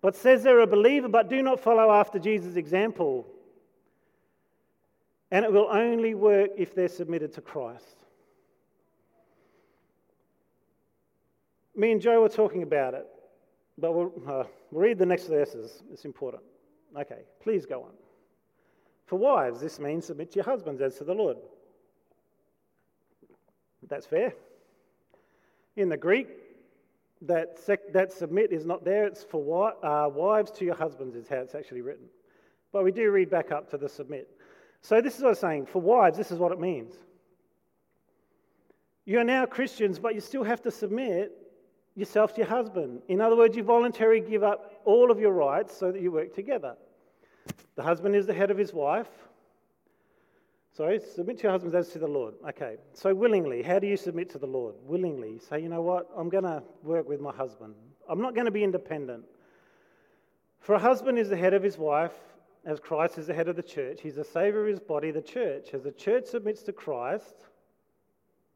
but 0.00 0.16
says 0.16 0.42
they're 0.42 0.60
a 0.60 0.66
believer 0.66 1.08
but 1.08 1.28
do 1.28 1.42
not 1.42 1.60
follow 1.60 1.90
after 1.90 2.18
Jesus' 2.18 2.56
example. 2.56 3.26
And 5.30 5.44
it 5.44 5.52
will 5.52 5.68
only 5.70 6.14
work 6.14 6.50
if 6.56 6.74
they're 6.74 6.88
submitted 6.88 7.34
to 7.34 7.40
Christ. 7.40 7.96
Me 11.76 11.92
and 11.92 12.00
Jo 12.00 12.20
were 12.20 12.28
talking 12.28 12.62
about 12.62 12.94
it. 12.94 13.06
But 13.80 13.94
we'll, 13.94 14.12
uh, 14.28 14.44
read 14.70 14.98
the 14.98 15.06
next 15.06 15.26
verses. 15.26 15.82
It's 15.90 16.04
important. 16.04 16.42
Okay, 16.98 17.22
please 17.42 17.64
go 17.64 17.82
on. 17.82 17.92
For 19.06 19.16
wives, 19.18 19.60
this 19.60 19.80
means 19.80 20.04
submit 20.06 20.30
to 20.32 20.36
your 20.36 20.44
husbands 20.44 20.80
as 20.82 20.96
to 20.98 21.04
the 21.04 21.14
Lord. 21.14 21.38
That's 23.88 24.06
fair. 24.06 24.34
In 25.76 25.88
the 25.88 25.96
Greek, 25.96 26.28
that, 27.22 27.58
sec- 27.58 27.92
that 27.92 28.12
submit 28.12 28.52
is 28.52 28.66
not 28.66 28.84
there. 28.84 29.06
It's 29.06 29.24
for 29.24 29.40
wi- 29.40 29.74
uh, 29.82 30.08
wives 30.08 30.50
to 30.52 30.64
your 30.64 30.74
husbands, 30.74 31.16
is 31.16 31.28
how 31.28 31.36
it's 31.36 31.54
actually 31.54 31.80
written. 31.80 32.06
But 32.72 32.84
we 32.84 32.92
do 32.92 33.10
read 33.10 33.30
back 33.30 33.50
up 33.50 33.70
to 33.70 33.78
the 33.78 33.88
submit. 33.88 34.28
So 34.80 35.00
this 35.00 35.16
is 35.16 35.22
what 35.22 35.30
I'm 35.30 35.34
saying. 35.36 35.66
For 35.66 35.80
wives, 35.80 36.16
this 36.16 36.30
is 36.30 36.38
what 36.38 36.52
it 36.52 36.60
means. 36.60 36.94
You 39.06 39.18
are 39.18 39.24
now 39.24 39.46
Christians, 39.46 39.98
but 39.98 40.14
you 40.14 40.20
still 40.20 40.44
have 40.44 40.62
to 40.62 40.70
submit 40.70 41.32
yourself 42.00 42.34
to 42.34 42.38
your 42.38 42.48
husband. 42.48 43.02
In 43.08 43.20
other 43.20 43.36
words, 43.36 43.56
you 43.56 43.62
voluntarily 43.62 44.20
give 44.20 44.42
up 44.42 44.80
all 44.84 45.10
of 45.10 45.20
your 45.20 45.32
rights 45.32 45.76
so 45.76 45.92
that 45.92 46.02
you 46.02 46.10
work 46.10 46.34
together. 46.34 46.74
The 47.76 47.82
husband 47.82 48.16
is 48.16 48.26
the 48.26 48.34
head 48.34 48.50
of 48.50 48.58
his 48.58 48.72
wife. 48.72 49.08
Sorry, 50.72 50.98
submit 50.98 51.38
to 51.38 51.42
your 51.44 51.52
husbands 51.52 51.74
as 51.74 51.88
to 51.90 51.98
the 51.98 52.06
Lord. 52.06 52.34
Okay, 52.48 52.76
so 52.94 53.14
willingly, 53.14 53.62
how 53.62 53.78
do 53.78 53.86
you 53.86 53.96
submit 53.96 54.30
to 54.30 54.38
the 54.38 54.46
Lord? 54.46 54.74
Willingly. 54.84 55.38
Say, 55.38 55.60
you 55.60 55.68
know 55.68 55.82
what, 55.82 56.08
I'm 56.16 56.28
going 56.28 56.44
to 56.44 56.62
work 56.82 57.08
with 57.08 57.20
my 57.20 57.32
husband. 57.32 57.74
I'm 58.08 58.20
not 58.20 58.34
going 58.34 58.46
to 58.46 58.50
be 58.50 58.64
independent. 58.64 59.24
For 60.60 60.74
a 60.74 60.78
husband 60.78 61.18
is 61.18 61.28
the 61.28 61.36
head 61.36 61.54
of 61.54 61.62
his 61.62 61.76
wife, 61.76 62.12
as 62.64 62.78
Christ 62.78 63.18
is 63.18 63.26
the 63.26 63.34
head 63.34 63.48
of 63.48 63.56
the 63.56 63.62
church. 63.62 64.00
He's 64.02 64.16
the 64.16 64.24
savior 64.24 64.62
of 64.62 64.68
his 64.68 64.80
body, 64.80 65.10
the 65.10 65.22
church. 65.22 65.70
As 65.72 65.82
the 65.82 65.92
church 65.92 66.26
submits 66.26 66.62
to 66.64 66.72
Christ, 66.72 67.46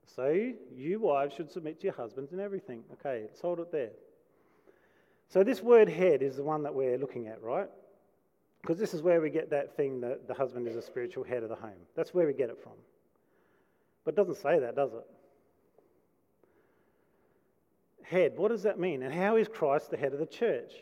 so 0.06 0.52
you 0.74 1.00
wives 1.00 1.34
should 1.34 1.50
submit 1.50 1.80
to 1.80 1.84
your 1.84 1.94
husbands 1.94 2.32
in 2.32 2.40
everything. 2.40 2.84
Okay, 2.94 3.22
let's 3.22 3.40
hold 3.40 3.60
it 3.60 3.72
there. 3.72 3.90
So 5.28 5.42
this 5.42 5.62
word 5.62 5.88
head 5.88 6.22
is 6.22 6.36
the 6.36 6.44
one 6.44 6.62
that 6.62 6.74
we're 6.74 6.98
looking 6.98 7.26
at, 7.26 7.42
right? 7.42 7.68
Because 8.60 8.78
this 8.78 8.94
is 8.94 9.02
where 9.02 9.20
we 9.20 9.30
get 9.30 9.50
that 9.50 9.76
thing 9.76 10.00
that 10.00 10.26
the 10.28 10.34
husband 10.34 10.68
is 10.68 10.76
a 10.76 10.82
spiritual 10.82 11.24
head 11.24 11.42
of 11.42 11.48
the 11.48 11.56
home. 11.56 11.72
That's 11.96 12.14
where 12.14 12.26
we 12.26 12.32
get 12.32 12.50
it 12.50 12.58
from. 12.62 12.72
But 14.04 14.14
it 14.14 14.16
doesn't 14.16 14.36
say 14.36 14.58
that, 14.58 14.76
does 14.76 14.92
it? 14.92 15.06
Head, 18.04 18.32
what 18.36 18.50
does 18.50 18.62
that 18.62 18.78
mean? 18.78 19.02
And 19.02 19.12
how 19.12 19.36
is 19.36 19.48
Christ 19.48 19.90
the 19.90 19.96
head 19.96 20.12
of 20.12 20.18
the 20.18 20.26
church? 20.26 20.72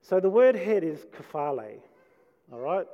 So 0.00 0.18
the 0.20 0.30
word 0.30 0.56
head 0.56 0.82
is 0.82 1.06
kephale, 1.16 1.78
all 2.50 2.58
right? 2.58 2.86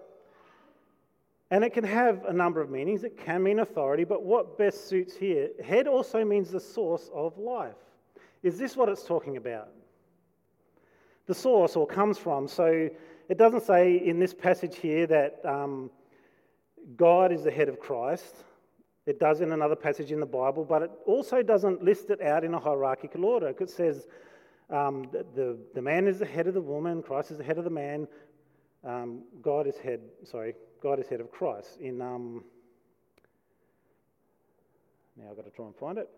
And 1.51 1.65
it 1.65 1.73
can 1.73 1.85
have 1.85 2.25
a 2.27 2.33
number 2.33 2.61
of 2.61 2.71
meanings. 2.71 3.05
It 3.05 3.17
can 3.17 3.43
mean 3.43 3.61
authority, 3.61 4.05
but 4.05 4.23
what 4.23 4.59
best 4.59 4.89
suits 4.89 5.17
here? 5.17 5.49
Head 5.65 5.87
also 5.87 6.25
means 6.25 6.51
the 6.51 6.61
source 6.61 7.11
of 7.15 7.39
life. 7.39 7.75
Is 8.43 8.59
this 8.59 8.77
what 8.77 8.89
it's 8.89 9.05
talking 9.05 9.37
about? 9.37 9.69
The 11.27 11.35
source 11.35 11.75
or 11.75 11.87
comes 11.87 12.19
from. 12.19 12.49
So 12.49 12.91
it 13.29 13.39
doesn't 13.39 13.63
say 13.63 13.97
in 13.97 14.19
this 14.19 14.35
passage 14.35 14.77
here 14.77 15.07
that 15.07 15.41
um, 15.45 15.91
God 16.97 17.33
is 17.33 17.45
the 17.45 17.51
head 17.51 17.69
of 17.69 17.81
Christ. 17.81 18.37
It 19.07 19.19
does 19.19 19.41
in 19.41 19.53
another 19.53 19.77
passage 19.77 20.13
in 20.13 20.21
the 20.21 20.27
Bible, 20.27 20.65
but 20.65 20.83
it 20.83 20.91
also 21.07 21.43
doesn't 21.43 21.83
list 21.83 22.11
it 22.11 22.21
out 22.21 22.45
in 22.45 22.53
a 22.53 22.61
hierarchical 22.61 23.25
order. 23.25 23.49
It 23.49 23.71
says 23.71 24.07
um, 24.69 25.09
the, 25.13 25.25
the, 25.35 25.59
the, 25.75 25.83
man 25.83 26.07
is 26.07 26.19
the 26.19 26.27
head 26.27 26.47
of 26.47 26.53
the 26.53 26.61
woman, 26.61 27.03
Christ 27.03 27.31
is 27.31 27.39
the 27.39 27.45
head 27.45 27.57
of 27.57 27.65
the 27.65 27.71
man, 27.71 28.07
um, 28.85 29.23
God 29.43 29.67
is 29.67 29.77
head, 29.79 30.01
sorry, 30.25 30.55
God 30.83 30.99
is 31.01 31.09
head 31.09 31.21
of 31.21 31.31
Christ. 31.31 31.79
In, 31.81 32.01
um, 32.01 32.45
now 35.17 35.31
I've 35.31 35.37
got 35.37 35.45
to 35.45 35.51
try 35.51 35.67
and 35.67 35.77
find 35.77 35.99
it. 35.99 36.09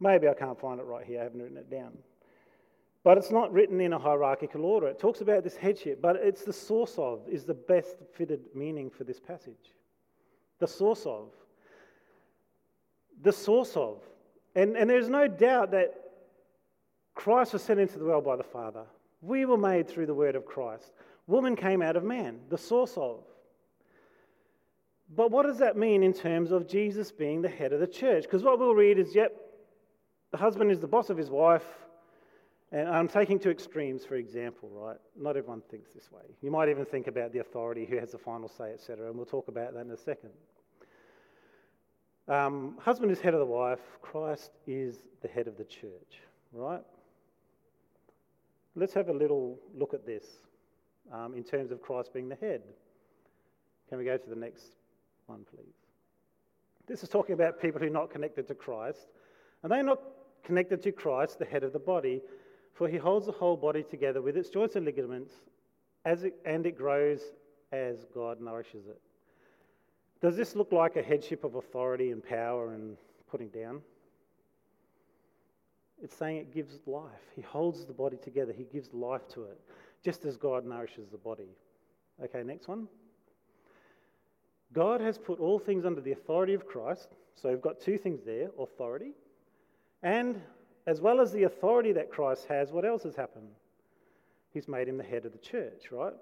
Maybe 0.00 0.28
I 0.28 0.34
can't 0.34 0.58
find 0.58 0.80
it 0.80 0.84
right 0.84 1.04
here, 1.04 1.20
I 1.20 1.24
haven't 1.24 1.40
written 1.40 1.56
it 1.56 1.70
down. 1.70 1.96
But 3.04 3.18
it's 3.18 3.30
not 3.30 3.52
written 3.52 3.80
in 3.80 3.92
a 3.92 3.98
hierarchical 3.98 4.64
order. 4.64 4.86
It 4.86 4.98
talks 4.98 5.22
about 5.22 5.42
this 5.42 5.56
headship, 5.56 6.00
but 6.00 6.16
it's 6.16 6.44
the 6.44 6.52
source 6.52 6.94
of, 6.98 7.20
is 7.28 7.44
the 7.44 7.54
best 7.54 7.96
fitted 8.14 8.40
meaning 8.54 8.90
for 8.90 9.04
this 9.04 9.18
passage. 9.18 9.72
The 10.60 10.68
source 10.68 11.04
of. 11.06 11.30
The 13.22 13.32
source 13.32 13.76
of. 13.76 13.98
And, 14.54 14.76
and 14.76 14.88
there's 14.88 15.08
no 15.08 15.26
doubt 15.26 15.72
that 15.72 15.94
Christ 17.14 17.52
was 17.52 17.62
sent 17.62 17.80
into 17.80 17.98
the 17.98 18.04
world 18.04 18.24
by 18.24 18.36
the 18.36 18.44
Father. 18.44 18.84
We 19.20 19.44
were 19.44 19.58
made 19.58 19.88
through 19.88 20.06
the 20.06 20.14
word 20.14 20.36
of 20.36 20.44
Christ. 20.44 20.92
Woman 21.26 21.56
came 21.56 21.82
out 21.82 21.96
of 21.96 22.04
man, 22.04 22.40
the 22.48 22.58
source 22.58 22.96
of. 22.96 23.20
But 25.14 25.30
what 25.30 25.44
does 25.44 25.58
that 25.58 25.76
mean 25.76 26.02
in 26.02 26.12
terms 26.12 26.52
of 26.52 26.66
Jesus 26.66 27.12
being 27.12 27.42
the 27.42 27.48
head 27.48 27.72
of 27.72 27.80
the 27.80 27.86
church? 27.86 28.24
Because 28.24 28.42
what 28.42 28.58
we'll 28.58 28.74
read 28.74 28.98
is, 28.98 29.14
yep, 29.14 29.36
the 30.30 30.38
husband 30.38 30.70
is 30.70 30.80
the 30.80 30.86
boss 30.86 31.10
of 31.10 31.18
his 31.18 31.30
wife, 31.30 31.64
and 32.72 32.88
I'm 32.88 33.08
taking 33.08 33.38
two 33.38 33.50
extremes, 33.50 34.04
for 34.06 34.14
example, 34.14 34.70
right? 34.72 34.96
Not 35.14 35.36
everyone 35.36 35.60
thinks 35.70 35.92
this 35.92 36.10
way. 36.10 36.22
You 36.40 36.50
might 36.50 36.70
even 36.70 36.86
think 36.86 37.06
about 37.06 37.32
the 37.32 37.40
authority, 37.40 37.84
who 37.84 37.98
has 37.98 38.12
the 38.12 38.18
final 38.18 38.48
say, 38.48 38.72
etc., 38.72 39.08
and 39.08 39.16
we'll 39.16 39.26
talk 39.26 39.48
about 39.48 39.74
that 39.74 39.80
in 39.80 39.90
a 39.90 39.96
second. 39.96 40.30
Um, 42.28 42.78
husband 42.80 43.12
is 43.12 43.20
head 43.20 43.34
of 43.34 43.40
the 43.40 43.46
wife, 43.46 43.80
Christ 44.00 44.52
is 44.66 44.96
the 45.20 45.28
head 45.28 45.48
of 45.48 45.58
the 45.58 45.64
church, 45.64 46.20
right? 46.52 46.82
Let's 48.74 48.94
have 48.94 49.10
a 49.10 49.12
little 49.12 49.58
look 49.74 49.92
at 49.92 50.06
this 50.06 50.24
um, 51.10 51.34
in 51.34 51.42
terms 51.42 51.70
of 51.70 51.82
Christ 51.82 52.12
being 52.12 52.28
the 52.28 52.36
head. 52.36 52.62
Can 53.88 53.98
we 53.98 54.04
go 54.04 54.16
to 54.16 54.30
the 54.30 54.36
next 54.36 54.72
one, 55.26 55.44
please? 55.54 55.74
This 56.86 57.02
is 57.02 57.08
talking 57.08 57.34
about 57.34 57.60
people 57.60 57.80
who 57.80 57.86
are 57.86 57.90
not 57.90 58.10
connected 58.10 58.46
to 58.48 58.54
Christ, 58.54 59.08
and 59.62 59.72
they're 59.72 59.82
not 59.82 60.00
connected 60.44 60.82
to 60.82 60.92
Christ, 60.92 61.38
the 61.38 61.44
head 61.44 61.62
of 61.62 61.72
the 61.72 61.78
body, 61.78 62.20
for 62.74 62.88
he 62.88 62.96
holds 62.96 63.26
the 63.26 63.32
whole 63.32 63.56
body 63.56 63.82
together 63.82 64.22
with 64.22 64.36
its 64.36 64.48
joints 64.48 64.76
and 64.76 64.84
ligaments, 64.84 65.32
as 66.04 66.24
it, 66.24 66.34
and 66.44 66.66
it 66.66 66.76
grows 66.76 67.20
as 67.70 68.06
God 68.14 68.40
nourishes 68.40 68.86
it. 68.86 69.00
Does 70.20 70.36
this 70.36 70.54
look 70.54 70.72
like 70.72 70.96
a 70.96 71.02
headship 71.02 71.44
of 71.44 71.56
authority 71.56 72.10
and 72.10 72.22
power 72.22 72.74
and 72.74 72.96
putting 73.30 73.48
down? 73.48 73.82
It's 76.02 76.16
saying 76.16 76.38
it 76.38 76.54
gives 76.54 76.80
life. 76.86 77.10
He 77.36 77.42
holds 77.42 77.84
the 77.84 77.92
body 77.92 78.16
together, 78.16 78.52
He 78.52 78.64
gives 78.64 78.92
life 78.92 79.26
to 79.34 79.44
it, 79.44 79.60
just 80.04 80.24
as 80.24 80.36
God 80.36 80.64
nourishes 80.64 81.08
the 81.08 81.18
body. 81.18 81.48
Okay, 82.22 82.42
next 82.42 82.68
one. 82.68 82.88
God 84.72 85.00
has 85.00 85.18
put 85.18 85.38
all 85.38 85.58
things 85.58 85.84
under 85.84 86.00
the 86.00 86.12
authority 86.12 86.54
of 86.54 86.66
Christ. 86.66 87.08
So 87.34 87.48
we've 87.50 87.60
got 87.60 87.80
two 87.80 87.98
things 87.98 88.22
there 88.24 88.50
authority 88.58 89.12
and 90.02 90.40
as 90.86 91.00
well 91.00 91.20
as 91.20 91.32
the 91.32 91.44
authority 91.44 91.92
that 91.92 92.10
Christ 92.10 92.46
has, 92.46 92.72
what 92.72 92.84
else 92.84 93.04
has 93.04 93.14
happened? 93.14 93.48
He's 94.52 94.68
made 94.68 94.88
him 94.88 94.98
the 94.98 95.04
head 95.04 95.24
of 95.24 95.32
the 95.32 95.38
church, 95.38 95.92
right? 95.92 96.12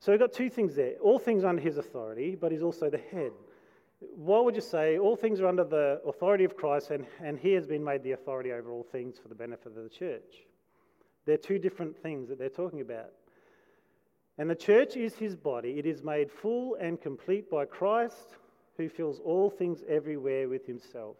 So 0.00 0.12
we've 0.12 0.20
got 0.20 0.32
two 0.32 0.50
things 0.50 0.74
there. 0.74 0.94
All 1.00 1.18
things 1.18 1.44
under 1.44 1.62
his 1.62 1.78
authority, 1.78 2.34
but 2.34 2.50
he's 2.50 2.62
also 2.62 2.90
the 2.90 2.98
head. 2.98 3.32
What 4.16 4.44
would 4.44 4.54
you 4.54 4.62
say? 4.62 4.98
All 4.98 5.14
things 5.14 5.40
are 5.40 5.46
under 5.46 5.64
the 5.64 6.00
authority 6.06 6.44
of 6.44 6.56
Christ, 6.56 6.90
and, 6.90 7.06
and 7.22 7.38
he 7.38 7.52
has 7.52 7.66
been 7.66 7.84
made 7.84 8.02
the 8.02 8.12
authority 8.12 8.52
over 8.52 8.72
all 8.72 8.82
things 8.82 9.18
for 9.18 9.28
the 9.28 9.34
benefit 9.34 9.76
of 9.76 9.82
the 9.82 9.90
church. 9.90 10.46
They're 11.26 11.36
two 11.36 11.58
different 11.58 11.96
things 11.96 12.28
that 12.28 12.38
they're 12.38 12.48
talking 12.48 12.80
about. 12.80 13.10
And 14.40 14.48
the 14.48 14.54
church 14.54 14.96
is 14.96 15.14
his 15.16 15.36
body. 15.36 15.72
It 15.72 15.84
is 15.84 16.02
made 16.02 16.32
full 16.32 16.74
and 16.76 16.98
complete 16.98 17.50
by 17.50 17.66
Christ, 17.66 18.38
who 18.78 18.88
fills 18.88 19.20
all 19.22 19.50
things 19.50 19.84
everywhere 19.86 20.48
with 20.48 20.66
himself. 20.66 21.18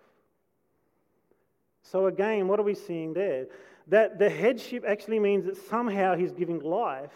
So, 1.83 2.07
again, 2.07 2.49
what 2.49 2.59
are 2.59 2.63
we 2.63 2.75
seeing 2.75 3.13
there? 3.13 3.49
That 3.89 4.19
the 4.19 4.31
headship 4.31 4.85
actually 4.89 5.19
means 5.19 5.45
that 5.45 5.59
somehow 5.69 6.17
he's 6.17 6.33
giving 6.33 6.61
life 6.61 7.13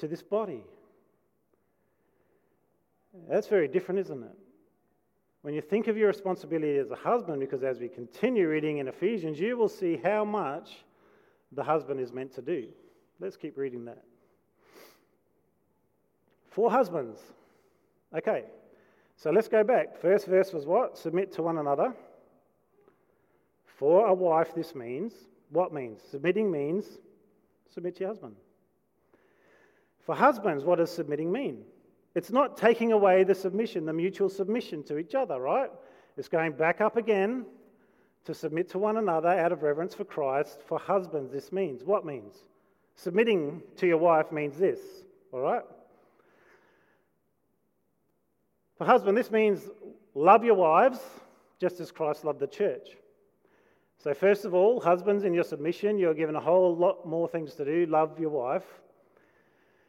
to 0.00 0.06
this 0.06 0.22
body. 0.22 0.62
That's 3.26 3.46
very 3.46 3.68
different, 3.68 4.00
isn't 4.00 4.22
it? 4.22 4.36
When 5.40 5.54
you 5.54 5.62
think 5.62 5.86
of 5.86 5.96
your 5.96 6.08
responsibility 6.08 6.76
as 6.76 6.90
a 6.90 6.94
husband, 6.94 7.40
because 7.40 7.62
as 7.62 7.78
we 7.78 7.88
continue 7.88 8.50
reading 8.50 8.78
in 8.78 8.86
Ephesians, 8.86 9.40
you 9.40 9.56
will 9.56 9.70
see 9.70 9.96
how 9.96 10.26
much 10.26 10.84
the 11.52 11.64
husband 11.64 12.00
is 12.00 12.12
meant 12.12 12.34
to 12.34 12.42
do. 12.42 12.68
Let's 13.18 13.38
keep 13.38 13.56
reading 13.56 13.86
that. 13.86 14.04
For 16.56 16.70
husbands. 16.70 17.20
Okay, 18.16 18.44
so 19.14 19.30
let's 19.30 19.46
go 19.46 19.62
back. 19.62 19.94
First 20.00 20.24
verse 20.24 20.54
was 20.54 20.64
what? 20.64 20.96
Submit 20.96 21.30
to 21.32 21.42
one 21.42 21.58
another. 21.58 21.92
For 23.66 24.06
a 24.06 24.14
wife, 24.14 24.54
this 24.54 24.74
means 24.74 25.12
what 25.50 25.74
means? 25.74 26.00
Submitting 26.10 26.50
means 26.50 26.86
submit 27.68 27.96
to 27.96 28.00
your 28.00 28.08
husband. 28.08 28.36
For 30.06 30.14
husbands, 30.14 30.64
what 30.64 30.78
does 30.78 30.90
submitting 30.90 31.30
mean? 31.30 31.62
It's 32.14 32.30
not 32.30 32.56
taking 32.56 32.92
away 32.92 33.22
the 33.22 33.34
submission, 33.34 33.84
the 33.84 33.92
mutual 33.92 34.30
submission 34.30 34.82
to 34.84 34.96
each 34.96 35.14
other, 35.14 35.38
right? 35.38 35.70
It's 36.16 36.28
going 36.28 36.52
back 36.52 36.80
up 36.80 36.96
again 36.96 37.44
to 38.24 38.32
submit 38.32 38.70
to 38.70 38.78
one 38.78 38.96
another 38.96 39.28
out 39.28 39.52
of 39.52 39.62
reverence 39.62 39.94
for 39.94 40.04
Christ. 40.04 40.60
For 40.66 40.78
husbands, 40.78 41.30
this 41.30 41.52
means 41.52 41.84
what 41.84 42.06
means? 42.06 42.34
Submitting 42.94 43.60
to 43.76 43.86
your 43.86 43.98
wife 43.98 44.32
means 44.32 44.56
this, 44.56 44.80
all 45.32 45.40
right? 45.40 45.62
For 48.78 48.84
husband, 48.84 49.16
this 49.16 49.30
means 49.30 49.68
love 50.14 50.44
your 50.44 50.54
wives 50.54 50.98
just 51.58 51.80
as 51.80 51.90
Christ 51.90 52.24
loved 52.24 52.40
the 52.40 52.46
church. 52.46 52.88
So, 53.98 54.12
first 54.12 54.44
of 54.44 54.54
all, 54.54 54.80
husbands, 54.80 55.24
in 55.24 55.32
your 55.32 55.44
submission, 55.44 55.98
you're 55.98 56.14
given 56.14 56.36
a 56.36 56.40
whole 56.40 56.76
lot 56.76 57.06
more 57.06 57.26
things 57.28 57.54
to 57.54 57.64
do. 57.64 57.86
Love 57.86 58.20
your 58.20 58.30
wife. 58.30 58.64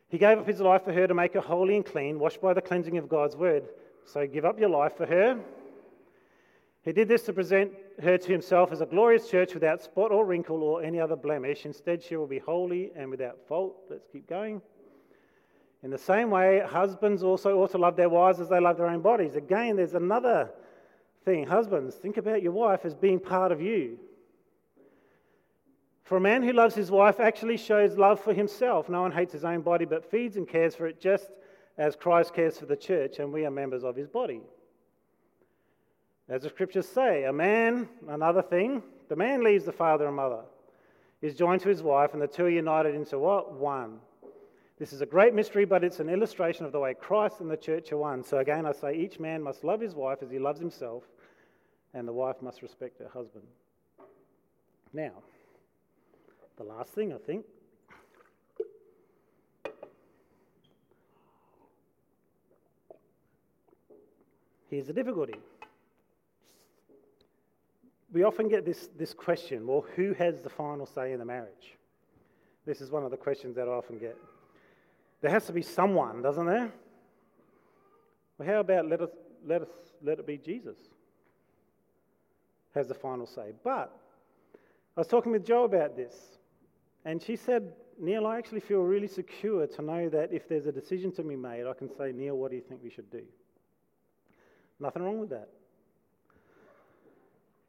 He 0.08 0.18
gave 0.18 0.38
up 0.38 0.48
his 0.48 0.62
life 0.62 0.84
for 0.84 0.94
her 0.94 1.06
to 1.06 1.14
make 1.14 1.34
her 1.34 1.42
holy 1.42 1.76
and 1.76 1.86
clean, 1.86 2.18
washed 2.18 2.42
by 2.42 2.54
the 2.54 2.62
cleansing 2.62 2.98
of 2.98 3.10
God's 3.10 3.36
word. 3.36 3.68
So, 4.06 4.26
give 4.26 4.46
up 4.46 4.60
your 4.60 4.70
life 4.70 4.96
for 4.96 5.06
her. 5.06 5.38
He 6.84 6.94
did 6.94 7.10
this 7.10 7.24
to 7.24 7.34
present 7.34 7.74
her 8.02 8.18
to 8.18 8.32
himself 8.32 8.72
as 8.72 8.80
a 8.80 8.86
glorious 8.86 9.30
church 9.30 9.54
without 9.54 9.84
spot 9.84 10.12
or 10.12 10.26
wrinkle 10.26 10.64
or 10.64 10.82
any 10.82 11.02
other 11.02 11.18
blemish. 11.18 11.66
Instead, 11.66 12.02
she 12.02 12.16
will 12.16 12.28
be 12.28 12.40
holy 12.40 12.92
and 12.96 13.12
without 13.12 13.38
fault. 13.50 13.76
Let's 13.90 14.08
keep 14.10 14.30
going. 14.30 14.62
In 15.88 15.92
the 15.92 15.98
same 15.98 16.32
way, 16.32 16.62
husbands 16.68 17.24
also 17.24 17.60
ought 17.60 17.72
to 17.72 17.78
love 17.78 17.96
their 17.96 18.10
wives 18.10 18.42
as 18.42 18.50
they 18.50 18.60
love 18.60 18.76
their 18.76 18.88
own 18.88 19.00
bodies. 19.00 19.38
Again, 19.38 19.78
there's 19.78 19.94
another 19.94 20.52
thing. 21.24 21.48
Husbands, 21.48 21.96
think 21.96 22.18
about 22.18 22.44
your 22.44 22.52
wife 22.52 22.82
as 22.84 22.94
being 22.94 23.22
part 23.22 23.54
of 23.54 23.62
you. 23.62 23.98
For 26.04 26.18
a 26.18 26.20
man 26.20 26.44
who 26.44 26.52
loves 26.52 26.76
his 26.76 26.92
wife 26.92 27.22
actually 27.22 27.56
shows 27.56 27.96
love 27.96 28.20
for 28.20 28.34
himself. 28.34 28.90
No 28.90 29.02
one 29.02 29.14
hates 29.14 29.32
his 29.32 29.46
own 29.46 29.62
body 29.62 29.86
but 29.86 30.12
feeds 30.12 30.36
and 30.36 30.46
cares 30.46 30.76
for 30.76 30.88
it 30.88 31.00
just 31.00 31.30
as 31.78 31.96
Christ 31.96 32.34
cares 32.34 32.60
for 32.60 32.66
the 32.66 32.76
church, 32.76 33.20
and 33.20 33.32
we 33.32 33.46
are 33.46 33.50
members 33.50 33.86
of 33.86 33.96
his 33.96 34.10
body. 34.10 34.42
As 36.28 36.42
the 36.42 36.50
scriptures 36.50 36.90
say, 36.90 37.24
a 37.24 37.32
man, 37.32 37.88
another 38.10 38.42
thing, 38.42 38.84
the 39.08 39.16
man 39.16 39.42
leaves 39.42 39.64
the 39.64 39.72
father 39.72 40.06
and 40.06 40.18
mother, 40.18 40.42
is 41.22 41.34
joined 41.34 41.62
to 41.62 41.70
his 41.70 41.82
wife, 41.82 42.12
and 42.12 42.22
the 42.22 42.28
two 42.28 42.44
are 42.44 42.50
united 42.50 42.94
into 42.94 43.18
what? 43.18 43.54
One. 43.54 44.02
This 44.80 44.94
is 44.94 45.02
a 45.02 45.08
great 45.08 45.34
mystery, 45.34 45.66
but 45.66 45.84
it's 45.84 46.00
an 46.00 46.10
illustration 46.10 46.66
of 46.66 46.72
the 46.72 46.80
way 46.80 46.94
Christ 46.94 47.40
and 47.40 47.50
the 47.50 47.58
church 47.58 47.92
are 47.92 47.98
one. 47.98 48.24
So 48.24 48.38
again, 48.38 48.66
I 48.66 48.74
say 48.74 48.96
each 48.96 49.20
man 49.20 49.42
must 49.42 49.64
love 49.64 49.82
his 49.82 49.96
wife 49.96 50.20
as 50.22 50.30
he 50.30 50.38
loves 50.38 50.60
himself, 50.60 51.04
and 51.96 52.08
the 52.08 52.14
wife 52.14 52.36
must 52.42 52.62
respect 52.62 53.00
her 53.00 53.10
husband. 53.12 53.46
Now, 54.94 55.14
the 56.58 56.64
last 56.64 56.92
thing 56.92 57.12
I 57.12 57.18
think. 57.18 57.46
Here's 64.70 64.88
the 64.88 64.94
difficulty. 64.94 65.36
We 68.12 68.24
often 68.24 68.48
get 68.48 68.66
this, 68.66 68.90
this 68.98 69.14
question 69.14 69.66
well, 69.66 69.86
who 69.96 70.14
has 70.14 70.42
the 70.42 70.50
final 70.50 70.86
say 70.86 71.14
in 71.14 71.20
the 71.20 71.26
marriage? 71.26 71.78
This 72.66 72.82
is 72.82 72.92
one 72.92 73.04
of 73.04 73.12
the 73.12 73.18
questions 73.18 73.56
that 73.56 73.68
I 73.68 73.72
often 73.72 73.98
get. 73.98 74.18
There 75.22 75.32
has 75.32 75.46
to 75.48 75.54
be 75.54 75.62
someone, 75.62 76.22
doesn't 76.22 76.46
there? 76.46 76.72
Well, 78.38 78.48
how 78.48 78.60
about 78.60 78.88
let 78.88 79.02
us, 79.02 79.10
let 79.46 79.64
us 79.64 79.70
let 80.04 80.20
it 80.20 80.28
be 80.28 80.38
Jesus? 80.38 80.78
has 82.78 82.88
the 82.88 82.94
final 82.94 83.26
say. 83.26 83.52
But 83.64 83.92
I 84.96 85.02
was 85.02 85.08
talking 85.08 85.32
with 85.32 85.46
Jo 85.46 85.64
about 85.64 85.96
this, 85.96 86.16
and 87.06 87.22
she 87.22 87.36
said, 87.36 87.74
Neil, 88.00 88.28
I 88.28 88.38
actually 88.38 88.60
feel 88.60 88.82
really 88.82 89.08
secure 89.08 89.66
to 89.66 89.82
know 89.82 90.10
that 90.10 90.32
if 90.32 90.48
there's 90.48 90.68
a 90.68 90.72
decision 90.72 91.12
to 91.14 91.24
be 91.24 91.36
made, 91.36 91.66
I 91.66 91.74
can 91.74 91.90
say, 91.90 92.12
Neil, 92.12 92.36
what 92.36 92.52
do 92.52 92.58
you 92.58 92.64
think 92.64 92.82
we 92.84 92.92
should 92.92 93.10
do? 93.12 93.24
Nothing 94.80 95.04
wrong 95.04 95.20
with 95.20 95.30
that. 95.32 95.50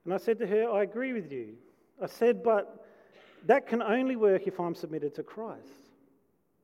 And 0.04 0.12
I 0.12 0.18
said 0.18 0.38
to 0.40 0.46
her, 0.46 0.70
I 0.70 0.82
agree 0.82 1.12
with 1.14 1.32
you. 1.32 1.54
I 2.02 2.06
said, 2.06 2.42
but 2.42 2.86
that 3.46 3.66
can 3.66 3.82
only 3.82 4.16
work 4.16 4.46
if 4.46 4.60
I'm 4.60 4.74
submitted 4.74 5.14
to 5.14 5.22
Christ. 5.22 5.87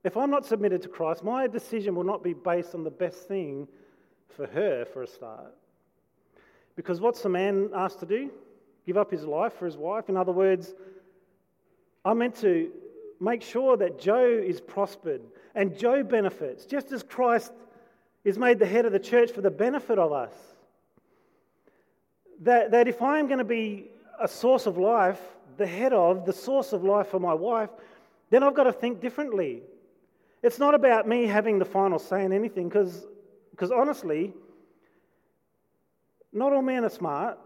If 0.04 0.18
I'm 0.18 0.30
not 0.30 0.44
submitted 0.44 0.82
to 0.82 0.88
Christ, 0.88 1.24
my 1.24 1.46
decision 1.46 1.94
will 1.94 2.04
not 2.04 2.22
be 2.22 2.34
based 2.34 2.74
on 2.74 2.84
the 2.84 2.90
best 2.90 3.26
thing 3.26 3.66
for 4.28 4.46
her 4.46 4.84
for 4.84 5.02
a 5.02 5.06
start. 5.06 5.54
Because 6.76 7.00
what's 7.00 7.22
the 7.22 7.30
man 7.30 7.70
asked 7.74 8.00
to 8.00 8.06
do? 8.06 8.30
Give 8.86 8.98
up 8.98 9.10
his 9.10 9.24
life 9.24 9.54
for 9.54 9.64
his 9.64 9.78
wife? 9.78 10.10
In 10.10 10.16
other 10.16 10.32
words, 10.32 10.74
I'm 12.04 12.18
meant 12.18 12.36
to 12.36 12.70
make 13.18 13.40
sure 13.40 13.78
that 13.78 13.98
Jo 13.98 14.24
is 14.26 14.60
prospered 14.60 15.22
and 15.54 15.78
Jo 15.78 16.02
benefits, 16.02 16.66
just 16.66 16.92
as 16.92 17.02
Christ 17.02 17.52
is 18.24 18.36
made 18.38 18.58
the 18.58 18.66
head 18.66 18.84
of 18.84 18.92
the 18.92 18.98
church 18.98 19.30
for 19.30 19.40
the 19.40 19.50
benefit 19.50 19.98
of 19.98 20.12
us. 20.12 20.34
That, 22.42 22.72
that 22.72 22.88
if 22.88 23.00
I'm 23.00 23.26
going 23.26 23.38
to 23.38 23.44
be 23.44 23.86
a 24.20 24.28
source 24.28 24.66
of 24.66 24.76
life, 24.76 25.20
the 25.56 25.66
head 25.66 25.94
of, 25.94 26.26
the 26.26 26.32
source 26.32 26.74
of 26.74 26.84
life 26.84 27.08
for 27.08 27.20
my 27.20 27.32
wife, 27.32 27.70
then 28.28 28.42
I've 28.42 28.54
got 28.54 28.64
to 28.64 28.72
think 28.72 29.00
differently. 29.00 29.62
It's 30.44 30.59
not 30.59 30.74
about 30.74 31.09
me 31.09 31.26
having 31.26 31.59
the 31.59 31.64
final 31.64 31.98
say 31.98 32.22
in 32.22 32.30
anything, 32.30 32.68
because 32.68 33.07
honestly, 33.74 34.35
not 36.35 36.52
all 36.52 36.61
men 36.61 36.85
are 36.85 36.90
smart. 36.90 37.38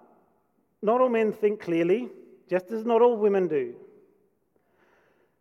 Not 0.82 1.00
all 1.00 1.08
men 1.08 1.32
think 1.32 1.60
clearly, 1.60 2.08
just 2.50 2.72
as 2.72 2.84
not 2.84 3.00
all 3.00 3.16
women 3.16 3.46
do. 3.46 3.74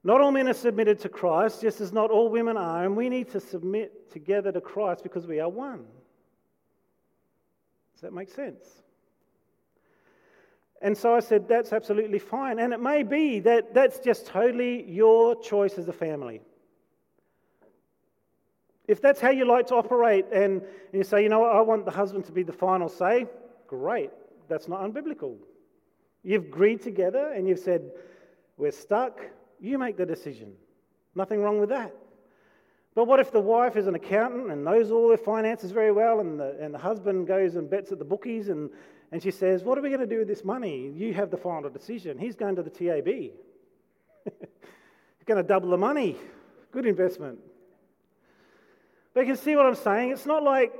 Not 0.03 0.21
all 0.21 0.31
men 0.31 0.47
are 0.47 0.53
submitted 0.53 0.99
to 0.99 1.09
Christ, 1.09 1.61
just 1.61 1.81
as 1.81 1.91
not 1.91 2.11
all 2.11 2.29
women 2.29 2.57
are, 2.57 2.85
and 2.85 2.95
we 2.95 3.09
need 3.09 3.31
to 3.31 3.39
submit 3.39 4.11
together 4.11 4.51
to 4.51 4.61
Christ 4.61 5.01
because 5.01 5.25
we 5.25 5.39
are 5.39 5.49
one. 5.49 5.85
Does 7.93 8.01
that 8.01 8.13
make 8.13 8.29
sense? 8.29 8.63
And 10.79 10.95
so 10.95 11.15
I 11.15 11.21
said, 11.21 11.47
that's 11.47 11.73
absolutely 11.73 12.19
fine. 12.19 12.59
And 12.59 12.71
it 12.71 12.79
may 12.79 13.01
be 13.01 13.39
that 13.39 13.73
that's 13.73 13.97
just 13.97 14.27
totally 14.27 14.83
your 14.83 15.41
choice 15.41 15.79
as 15.79 15.87
a 15.87 15.93
family. 15.93 16.41
If 18.87 19.01
that's 19.01 19.19
how 19.19 19.29
you 19.29 19.45
like 19.45 19.67
to 19.67 19.75
operate, 19.75 20.25
and, 20.31 20.61
you 20.93 21.03
say, 21.03 21.21
you 21.21 21.29
know 21.29 21.39
what, 21.39 21.55
I 21.55 21.61
want 21.61 21.85
the 21.85 21.91
husband 21.91 22.25
to 22.25 22.31
be 22.31 22.43
the 22.43 22.53
final 22.53 22.87
say, 22.87 23.27
great. 23.67 24.11
That's 24.47 24.67
not 24.67 24.81
unbiblical. 24.81 25.35
You've 26.23 26.45
agreed 26.45 26.81
together 26.81 27.33
and 27.33 27.47
you've 27.47 27.59
said, 27.59 27.91
we're 28.55 28.71
stuck, 28.71 29.19
you 29.59 29.77
make 29.77 29.97
the 29.97 30.05
decision. 30.05 30.53
Nothing 31.15 31.41
wrong 31.41 31.59
with 31.59 31.69
that. 31.69 31.93
But 32.95 33.05
what 33.05 33.19
if 33.19 33.31
the 33.31 33.39
wife 33.39 33.75
is 33.75 33.85
an 33.85 33.93
accountant 33.93 34.49
and 34.49 34.63
knows 34.63 34.89
all 34.89 35.09
their 35.09 35.17
finances 35.17 35.71
very 35.71 35.91
well, 35.91 36.19
and 36.19 36.39
the, 36.39 36.57
and 36.59 36.73
the 36.73 36.79
husband 36.79 37.27
goes 37.27 37.55
and 37.55 37.69
bets 37.69 37.91
at 37.91 37.99
the 37.99 38.05
bookies, 38.05 38.49
and, 38.49 38.71
and 39.11 39.21
she 39.21 39.29
says, 39.29 39.63
What 39.63 39.77
are 39.77 39.81
we 39.81 39.89
going 39.89 40.01
to 40.01 40.07
do 40.07 40.17
with 40.17 40.27
this 40.27 40.43
money? 40.43 40.91
You 40.95 41.13
have 41.13 41.29
the 41.29 41.37
final 41.37 41.69
decision. 41.69 42.17
He's 42.17 42.35
going 42.35 42.55
to 42.55 42.63
the 42.63 42.71
TAB. 42.71 43.05
He's 44.25 45.25
going 45.25 45.37
to 45.37 45.47
double 45.47 45.69
the 45.69 45.77
money. 45.77 46.15
Good 46.71 46.87
investment. 46.87 47.37
But 49.17 49.25
you 49.25 49.33
can 49.33 49.43
see 49.43 49.55
what 49.55 49.65
I'm 49.65 49.73
saying? 49.73 50.11
It's 50.11 50.27
not 50.27 50.43
like 50.43 50.71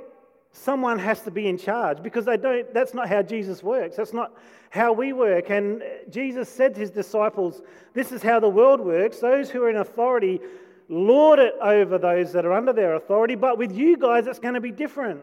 someone 0.52 1.00
has 1.00 1.22
to 1.22 1.30
be 1.32 1.48
in 1.48 1.58
charge 1.58 2.04
because 2.04 2.24
they 2.24 2.36
don't 2.36 2.72
that's 2.72 2.94
not 2.94 3.08
how 3.08 3.20
Jesus 3.20 3.64
works. 3.64 3.96
That's 3.96 4.12
not 4.12 4.32
how 4.70 4.92
we 4.92 5.12
work. 5.12 5.50
And 5.50 5.82
Jesus 6.08 6.48
said 6.48 6.74
to 6.74 6.80
his 6.80 6.92
disciples, 6.92 7.62
This 7.94 8.12
is 8.12 8.22
how 8.22 8.38
the 8.38 8.48
world 8.48 8.78
works. 8.78 9.18
Those 9.18 9.50
who 9.50 9.64
are 9.64 9.70
in 9.70 9.78
authority 9.78 10.40
lord 10.88 11.40
it 11.40 11.54
over 11.60 11.98
those 11.98 12.32
that 12.34 12.46
are 12.46 12.52
under 12.52 12.72
their 12.72 12.94
authority, 12.94 13.34
but 13.34 13.58
with 13.58 13.72
you 13.72 13.96
guys, 13.96 14.28
it's 14.28 14.38
going 14.38 14.54
to 14.54 14.60
be 14.60 14.70
different. 14.70 15.22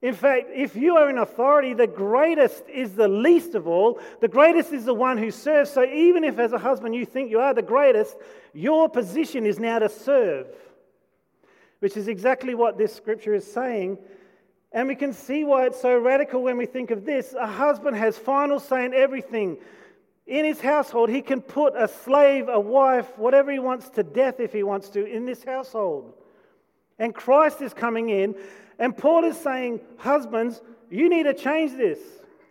In 0.00 0.14
fact, 0.14 0.48
if 0.54 0.76
you 0.76 0.96
are 0.96 1.10
in 1.10 1.18
authority, 1.18 1.74
the 1.74 1.86
greatest 1.86 2.66
is 2.70 2.94
the 2.94 3.06
least 3.06 3.54
of 3.54 3.68
all. 3.68 4.00
The 4.22 4.28
greatest 4.28 4.72
is 4.72 4.86
the 4.86 4.94
one 4.94 5.18
who 5.18 5.30
serves. 5.30 5.70
So 5.70 5.84
even 5.84 6.24
if 6.24 6.38
as 6.38 6.54
a 6.54 6.58
husband 6.58 6.94
you 6.94 7.04
think 7.04 7.30
you 7.30 7.38
are 7.38 7.52
the 7.52 7.60
greatest, 7.60 8.16
your 8.54 8.88
position 8.88 9.44
is 9.44 9.58
now 9.58 9.78
to 9.78 9.90
serve 9.90 10.46
which 11.80 11.96
is 11.96 12.08
exactly 12.08 12.54
what 12.54 12.78
this 12.78 12.94
scripture 12.94 13.34
is 13.34 13.50
saying. 13.50 13.98
And 14.72 14.86
we 14.86 14.94
can 14.94 15.12
see 15.12 15.44
why 15.44 15.66
it's 15.66 15.80
so 15.80 15.98
radical 15.98 16.42
when 16.42 16.56
we 16.56 16.66
think 16.66 16.90
of 16.90 17.04
this. 17.04 17.34
A 17.34 17.46
husband 17.46 17.96
has 17.96 18.16
final 18.16 18.60
say 18.60 18.84
in 18.84 18.94
everything. 18.94 19.58
In 20.26 20.44
his 20.44 20.60
household, 20.60 21.10
he 21.10 21.22
can 21.22 21.40
put 21.40 21.74
a 21.74 21.88
slave, 21.88 22.48
a 22.48 22.60
wife, 22.60 23.18
whatever 23.18 23.50
he 23.50 23.58
wants 23.58 23.88
to 23.90 24.04
death 24.04 24.38
if 24.38 24.52
he 24.52 24.62
wants 24.62 24.88
to, 24.90 25.04
in 25.04 25.26
this 25.26 25.42
household. 25.42 26.14
And 27.00 27.12
Christ 27.12 27.62
is 27.62 27.74
coming 27.74 28.10
in, 28.10 28.36
and 28.78 28.96
Paul 28.96 29.24
is 29.24 29.36
saying, 29.36 29.80
Husbands, 29.96 30.62
you 30.88 31.08
need 31.08 31.24
to 31.24 31.34
change 31.34 31.72
this. 31.72 31.98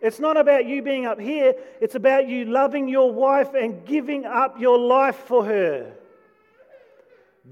It's 0.02 0.18
not 0.18 0.36
about 0.36 0.66
you 0.66 0.82
being 0.82 1.06
up 1.06 1.20
here, 1.20 1.54
it's 1.80 1.94
about 1.94 2.28
you 2.28 2.44
loving 2.46 2.88
your 2.88 3.12
wife 3.12 3.54
and 3.54 3.84
giving 3.86 4.26
up 4.26 4.60
your 4.60 4.78
life 4.78 5.16
for 5.16 5.44
her. 5.44 5.92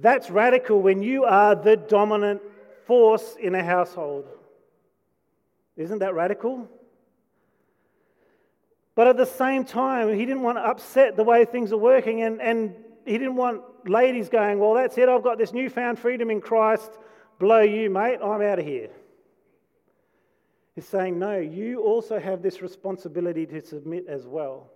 That's 0.01 0.31
radical 0.31 0.81
when 0.81 1.03
you 1.03 1.25
are 1.25 1.55
the 1.55 1.77
dominant 1.77 2.43
force 2.87 3.37
in 3.41 3.55
a 3.55 3.63
household. 3.63 4.27
Isn't 5.77 5.99
that 5.99 6.15
radical? 6.15 6.69
But 8.95 9.07
at 9.07 9.17
the 9.17 9.27
same 9.27 9.65
time, 9.65 10.13
he 10.13 10.27
didn't 10.27 10.43
want 10.43 10.59
to 10.59 10.63
upset 10.63 11.17
the 11.17 11.23
way 11.23 11.45
things 11.45 11.73
are 11.73 11.79
working, 11.79 12.23
and, 12.23 12.41
and 12.41 12.75
he 13.05 13.13
didn't 13.13 13.37
want 13.37 13.63
ladies 13.89 14.29
going, 14.29 14.59
Well, 14.59 14.75
that's 14.75 14.99
it, 14.99 15.09
I've 15.09 15.23
got 15.23 15.39
this 15.39 15.53
newfound 15.53 15.99
freedom 15.99 16.31
in 16.31 16.41
Christ. 16.41 16.91
Blow 17.39 17.61
you, 17.61 17.91
mate, 17.91 18.19
I'm 18.23 18.43
out 18.43 18.59
of 18.59 18.67
here. 18.67 18.91
He's 20.75 20.87
saying, 20.87 21.19
No, 21.19 21.39
you 21.39 21.83
also 21.83 22.19
have 22.19 22.43
this 22.43 22.61
responsibility 22.61 23.47
to 23.47 23.61
submit 23.61 24.07
as 24.09 24.27
well. 24.27 24.71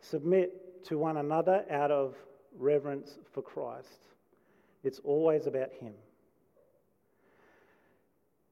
Submit 0.00 0.84
to 0.86 0.98
one 0.98 1.18
another 1.18 1.64
out 1.70 1.92
of 1.92 2.16
reverence 2.58 3.18
for 3.32 3.42
Christ. 3.42 4.11
It's 4.82 5.00
always 5.04 5.46
about 5.46 5.72
Him. 5.72 5.94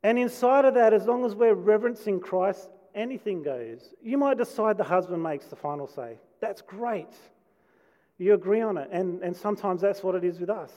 And 0.02 0.18
inside 0.18 0.64
of 0.64 0.74
that, 0.74 0.92
as 0.92 1.06
long 1.06 1.24
as 1.24 1.34
we're 1.34 1.54
reverencing 1.54 2.20
Christ, 2.20 2.70
anything 2.94 3.42
goes. 3.42 3.94
You 4.02 4.18
might 4.18 4.38
decide 4.38 4.78
the 4.78 4.84
husband 4.84 5.22
makes 5.22 5.46
the 5.46 5.56
final 5.56 5.86
say. 5.86 6.18
That's 6.40 6.62
great. 6.62 7.14
You 8.18 8.34
agree 8.34 8.60
on 8.60 8.76
it. 8.78 8.88
And, 8.92 9.22
and 9.22 9.36
sometimes 9.36 9.80
that's 9.80 10.02
what 10.02 10.14
it 10.14 10.24
is 10.24 10.40
with 10.40 10.50
us. 10.50 10.72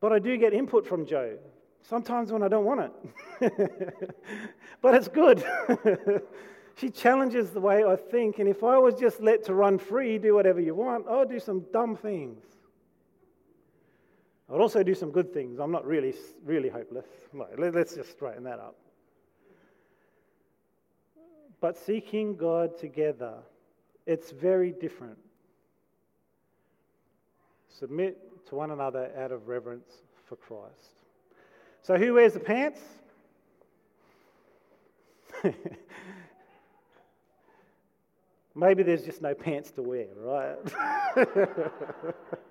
But 0.00 0.12
I 0.12 0.18
do 0.18 0.36
get 0.36 0.52
input 0.52 0.86
from 0.86 1.06
Jo, 1.06 1.38
sometimes 1.82 2.30
when 2.30 2.42
I 2.42 2.48
don't 2.48 2.64
want 2.64 2.92
it. 3.40 4.14
but 4.80 4.94
it's 4.94 5.08
good. 5.08 5.44
she 6.76 6.90
challenges 6.90 7.50
the 7.50 7.60
way 7.60 7.84
I 7.84 7.96
think. 7.96 8.38
And 8.38 8.48
if 8.48 8.62
I 8.62 8.78
was 8.78 8.94
just 8.94 9.20
let 9.20 9.44
to 9.46 9.54
run 9.54 9.78
free, 9.78 10.18
do 10.18 10.34
whatever 10.34 10.60
you 10.60 10.76
want, 10.76 11.06
I'll 11.08 11.26
do 11.26 11.40
some 11.40 11.64
dumb 11.72 11.96
things. 11.96 12.44
I'll 14.50 14.62
also 14.62 14.82
do 14.82 14.94
some 14.94 15.10
good 15.10 15.32
things. 15.32 15.58
I'm 15.58 15.70
not 15.70 15.86
really, 15.86 16.14
really 16.44 16.70
hopeless. 16.70 17.06
let's 17.58 17.94
just 17.94 18.10
straighten 18.12 18.44
that 18.44 18.58
up. 18.58 18.76
But 21.60 21.76
seeking 21.76 22.36
God 22.36 22.78
together, 22.78 23.34
it's 24.06 24.30
very 24.30 24.72
different. 24.72 25.18
Submit 27.68 28.46
to 28.46 28.54
one 28.54 28.70
another 28.70 29.10
out 29.18 29.32
of 29.32 29.48
reverence 29.48 29.92
for 30.26 30.36
Christ. 30.36 31.02
So, 31.82 31.96
who 31.96 32.14
wears 32.14 32.32
the 32.32 32.40
pants? 32.40 32.80
Maybe 38.54 38.82
there's 38.82 39.04
just 39.04 39.20
no 39.22 39.34
pants 39.34 39.70
to 39.72 39.82
wear, 39.82 40.06
right? 40.16 40.56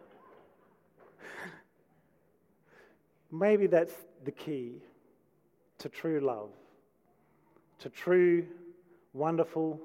Maybe 3.31 3.67
that's 3.67 3.93
the 4.23 4.31
key 4.31 4.81
to 5.79 5.89
true 5.89 6.19
love, 6.19 6.49
to 7.79 7.89
true, 7.89 8.45
wonderful, 9.13 9.79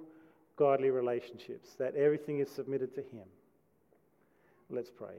godly 0.57 0.91
relationships, 0.91 1.71
that 1.79 1.95
everything 1.97 2.39
is 2.39 2.51
submitted 2.51 2.95
to 2.95 3.01
Him. 3.01 3.27
Let's 4.71 4.91
pray. 4.91 5.17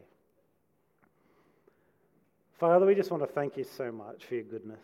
Father, 2.60 2.86
we 2.86 2.96
just 2.96 3.12
want 3.12 3.24
to 3.24 3.28
thank 3.28 3.58
you 3.58 3.64
so 3.64 3.92
much 3.92 4.26
for 4.26 4.36
your 4.36 4.44
goodness. 4.46 4.82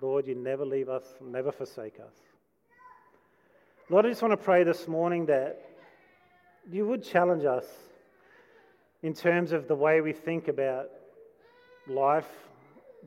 Lord, 0.00 0.26
you 0.26 0.36
never 0.36 0.64
leave 0.64 0.88
us, 0.88 1.04
never 1.20 1.50
forsake 1.50 1.98
us. 1.98 2.14
Lord, 3.90 4.06
I 4.06 4.10
just 4.10 4.22
want 4.22 4.32
to 4.32 4.36
pray 4.36 4.62
this 4.62 4.86
morning 4.86 5.26
that 5.26 5.60
you 6.70 6.86
would 6.86 7.02
challenge 7.02 7.44
us 7.44 7.64
in 9.02 9.14
terms 9.14 9.52
of 9.52 9.66
the 9.66 9.74
way 9.74 10.00
we 10.00 10.12
think 10.12 10.48
about 10.48 10.90
life, 11.88 12.28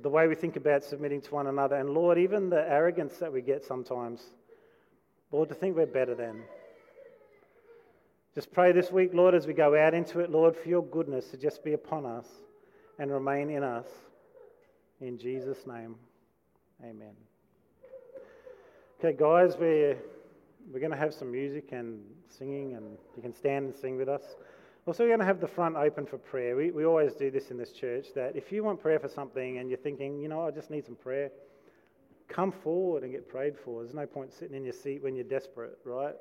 the 0.01 0.09
way 0.09 0.27
we 0.27 0.35
think 0.35 0.55
about 0.55 0.83
submitting 0.83 1.21
to 1.21 1.33
one 1.33 1.47
another, 1.47 1.75
and 1.75 1.89
Lord, 1.91 2.17
even 2.17 2.49
the 2.49 2.67
arrogance 2.69 3.17
that 3.17 3.31
we 3.31 3.41
get 3.41 3.63
sometimes, 3.63 4.21
Lord, 5.31 5.49
to 5.49 5.55
think 5.55 5.75
we're 5.75 5.85
better 5.85 6.15
than. 6.15 6.43
Just 8.33 8.51
pray 8.53 8.71
this 8.71 8.91
week, 8.91 9.11
Lord, 9.13 9.35
as 9.35 9.45
we 9.45 9.53
go 9.53 9.77
out 9.77 9.93
into 9.93 10.19
it, 10.19 10.29
Lord, 10.29 10.55
for 10.55 10.69
your 10.69 10.83
goodness 10.83 11.27
to 11.31 11.37
just 11.37 11.63
be 11.63 11.73
upon 11.73 12.05
us 12.05 12.27
and 12.97 13.11
remain 13.11 13.49
in 13.49 13.63
us. 13.63 13.87
In 15.01 15.17
Jesus' 15.17 15.65
name, 15.67 15.95
Amen. 16.83 17.13
Okay, 18.99 19.15
guys, 19.15 19.55
we're, 19.59 19.97
we're 20.71 20.79
going 20.79 20.91
to 20.91 20.97
have 20.97 21.13
some 21.13 21.31
music 21.31 21.69
and 21.73 22.01
singing, 22.27 22.73
and 22.73 22.97
you 23.15 23.21
can 23.21 23.33
stand 23.33 23.65
and 23.65 23.75
sing 23.75 23.97
with 23.97 24.09
us. 24.09 24.23
Also, 24.87 25.03
we're 25.03 25.09
going 25.09 25.19
to 25.19 25.25
have 25.25 25.39
the 25.39 25.47
front 25.47 25.75
open 25.75 26.07
for 26.07 26.17
prayer. 26.17 26.55
We, 26.55 26.71
we 26.71 26.85
always 26.85 27.13
do 27.13 27.29
this 27.29 27.51
in 27.51 27.57
this 27.57 27.71
church 27.71 28.07
that 28.15 28.35
if 28.35 28.51
you 28.51 28.63
want 28.63 28.81
prayer 28.81 28.99
for 28.99 29.07
something 29.07 29.59
and 29.59 29.69
you're 29.69 29.77
thinking, 29.77 30.19
you 30.19 30.27
know, 30.27 30.47
I 30.47 30.49
just 30.49 30.71
need 30.71 30.85
some 30.85 30.95
prayer, 30.95 31.29
come 32.27 32.51
forward 32.51 33.03
and 33.03 33.11
get 33.11 33.29
prayed 33.29 33.53
for. 33.63 33.83
There's 33.83 33.93
no 33.93 34.07
point 34.07 34.33
sitting 34.33 34.55
in 34.55 34.63
your 34.63 34.73
seat 34.73 35.03
when 35.03 35.15
you're 35.15 35.23
desperate, 35.23 35.77
right? 35.85 36.15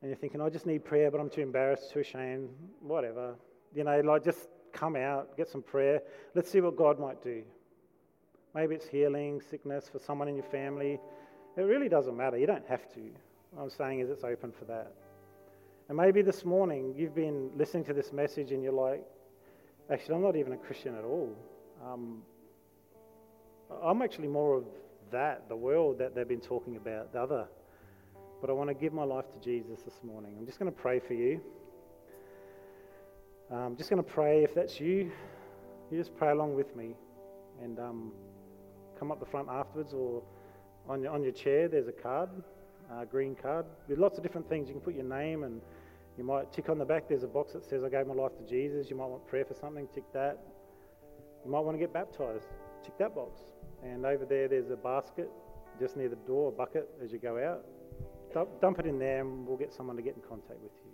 And 0.00 0.10
you're 0.10 0.16
thinking, 0.16 0.40
I 0.40 0.48
just 0.48 0.64
need 0.64 0.82
prayer, 0.82 1.10
but 1.10 1.20
I'm 1.20 1.28
too 1.28 1.42
embarrassed, 1.42 1.90
too 1.92 2.00
ashamed, 2.00 2.48
whatever. 2.80 3.34
You 3.74 3.84
know, 3.84 4.00
like 4.00 4.24
just 4.24 4.48
come 4.72 4.96
out, 4.96 5.36
get 5.36 5.48
some 5.48 5.62
prayer. 5.62 6.00
Let's 6.34 6.50
see 6.50 6.62
what 6.62 6.76
God 6.76 6.98
might 6.98 7.22
do. 7.22 7.42
Maybe 8.54 8.74
it's 8.74 8.88
healing, 8.88 9.42
sickness 9.50 9.90
for 9.92 9.98
someone 9.98 10.28
in 10.28 10.36
your 10.36 10.46
family. 10.46 10.98
It 11.56 11.62
really 11.62 11.90
doesn't 11.90 12.16
matter. 12.16 12.38
You 12.38 12.46
don't 12.46 12.66
have 12.66 12.88
to. 12.94 13.00
What 13.50 13.64
I'm 13.64 13.70
saying 13.70 14.00
is 14.00 14.08
it's 14.08 14.24
open 14.24 14.52
for 14.52 14.64
that. 14.64 14.94
And 15.92 15.98
maybe 15.98 16.22
this 16.22 16.46
morning 16.46 16.94
you've 16.96 17.14
been 17.14 17.50
listening 17.54 17.84
to 17.84 17.92
this 17.92 18.14
message 18.14 18.50
and 18.50 18.62
you're 18.62 18.72
like, 18.72 19.04
actually, 19.90 20.14
I'm 20.14 20.22
not 20.22 20.36
even 20.36 20.54
a 20.54 20.56
Christian 20.56 20.96
at 20.96 21.04
all. 21.04 21.36
Um, 21.86 22.22
I'm 23.84 24.00
actually 24.00 24.28
more 24.28 24.56
of 24.56 24.64
that, 25.10 25.50
the 25.50 25.54
world 25.54 25.98
that 25.98 26.14
they've 26.14 26.26
been 26.26 26.40
talking 26.40 26.76
about, 26.76 27.12
the 27.12 27.20
other. 27.20 27.46
But 28.40 28.48
I 28.48 28.54
want 28.54 28.70
to 28.70 28.74
give 28.74 28.94
my 28.94 29.04
life 29.04 29.26
to 29.34 29.38
Jesus 29.44 29.82
this 29.82 30.00
morning. 30.02 30.34
I'm 30.38 30.46
just 30.46 30.58
going 30.58 30.72
to 30.72 30.78
pray 30.80 30.98
for 30.98 31.12
you. 31.12 31.42
I'm 33.52 33.76
just 33.76 33.90
going 33.90 34.02
to 34.02 34.10
pray. 34.10 34.42
If 34.42 34.54
that's 34.54 34.80
you, 34.80 35.12
you 35.90 35.98
just 35.98 36.16
pray 36.16 36.30
along 36.30 36.54
with 36.54 36.74
me. 36.74 36.94
And 37.62 37.78
um, 37.78 38.12
come 38.98 39.12
up 39.12 39.20
the 39.20 39.26
front 39.26 39.50
afterwards 39.50 39.92
or 39.92 40.22
on 40.88 41.02
your, 41.02 41.12
on 41.12 41.22
your 41.22 41.32
chair, 41.32 41.68
there's 41.68 41.88
a 41.88 41.92
card, 41.92 42.30
a 42.98 43.04
green 43.04 43.34
card, 43.34 43.66
with 43.88 43.98
lots 43.98 44.16
of 44.16 44.22
different 44.22 44.48
things. 44.48 44.68
You 44.68 44.74
can 44.76 44.80
put 44.80 44.94
your 44.94 45.04
name 45.04 45.42
and 45.42 45.60
you 46.18 46.24
might 46.24 46.52
tick 46.52 46.68
on 46.68 46.78
the 46.78 46.84
back, 46.84 47.08
there's 47.08 47.22
a 47.22 47.28
box 47.28 47.52
that 47.54 47.64
says, 47.64 47.82
I 47.84 47.88
gave 47.88 48.06
my 48.06 48.14
life 48.14 48.32
to 48.36 48.46
Jesus. 48.48 48.90
You 48.90 48.96
might 48.96 49.06
want 49.06 49.26
prayer 49.26 49.44
for 49.44 49.54
something, 49.54 49.88
tick 49.94 50.04
that. 50.12 50.38
You 51.44 51.50
might 51.50 51.60
want 51.60 51.74
to 51.76 51.78
get 51.78 51.92
baptized, 51.92 52.46
tick 52.84 52.96
that 52.98 53.14
box. 53.14 53.40
And 53.82 54.04
over 54.04 54.24
there, 54.24 54.48
there's 54.48 54.70
a 54.70 54.76
basket 54.76 55.30
just 55.80 55.96
near 55.96 56.08
the 56.08 56.16
door, 56.16 56.48
a 56.48 56.52
bucket 56.52 56.88
as 57.02 57.12
you 57.12 57.18
go 57.18 57.38
out. 57.38 57.64
Dump, 58.32 58.60
dump 58.60 58.78
it 58.78 58.86
in 58.86 58.98
there 58.98 59.20
and 59.20 59.46
we'll 59.46 59.56
get 59.56 59.72
someone 59.72 59.96
to 59.96 60.02
get 60.02 60.14
in 60.14 60.22
contact 60.22 60.60
with 60.62 60.72
you. 60.84 60.92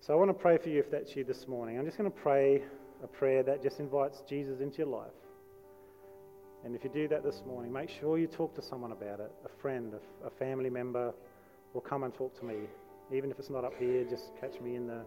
So 0.00 0.14
I 0.14 0.16
want 0.16 0.30
to 0.30 0.34
pray 0.34 0.58
for 0.58 0.70
you 0.70 0.80
if 0.80 0.90
that's 0.90 1.14
you 1.14 1.24
this 1.24 1.46
morning. 1.46 1.78
I'm 1.78 1.84
just 1.84 1.98
going 1.98 2.10
to 2.10 2.16
pray 2.16 2.62
a 3.02 3.06
prayer 3.06 3.42
that 3.42 3.62
just 3.62 3.80
invites 3.80 4.22
Jesus 4.28 4.60
into 4.60 4.78
your 4.78 4.86
life. 4.86 5.12
And 6.64 6.74
if 6.74 6.84
you 6.84 6.90
do 6.90 7.08
that 7.08 7.22
this 7.22 7.42
morning, 7.46 7.72
make 7.72 7.88
sure 7.88 8.18
you 8.18 8.26
talk 8.26 8.54
to 8.56 8.62
someone 8.62 8.92
about 8.92 9.20
it 9.20 9.30
a 9.44 9.62
friend, 9.62 9.92
a, 9.94 10.26
a 10.26 10.30
family 10.30 10.70
member, 10.70 11.14
or 11.74 11.80
come 11.80 12.02
and 12.02 12.12
talk 12.12 12.38
to 12.40 12.44
me. 12.44 12.56
Even 13.12 13.30
if 13.30 13.38
it's 13.38 13.50
not 13.50 13.64
up 13.64 13.74
here, 13.78 14.04
just 14.04 14.32
catch 14.40 14.60
me 14.60 14.76
in 14.76 14.86
the 14.86 15.04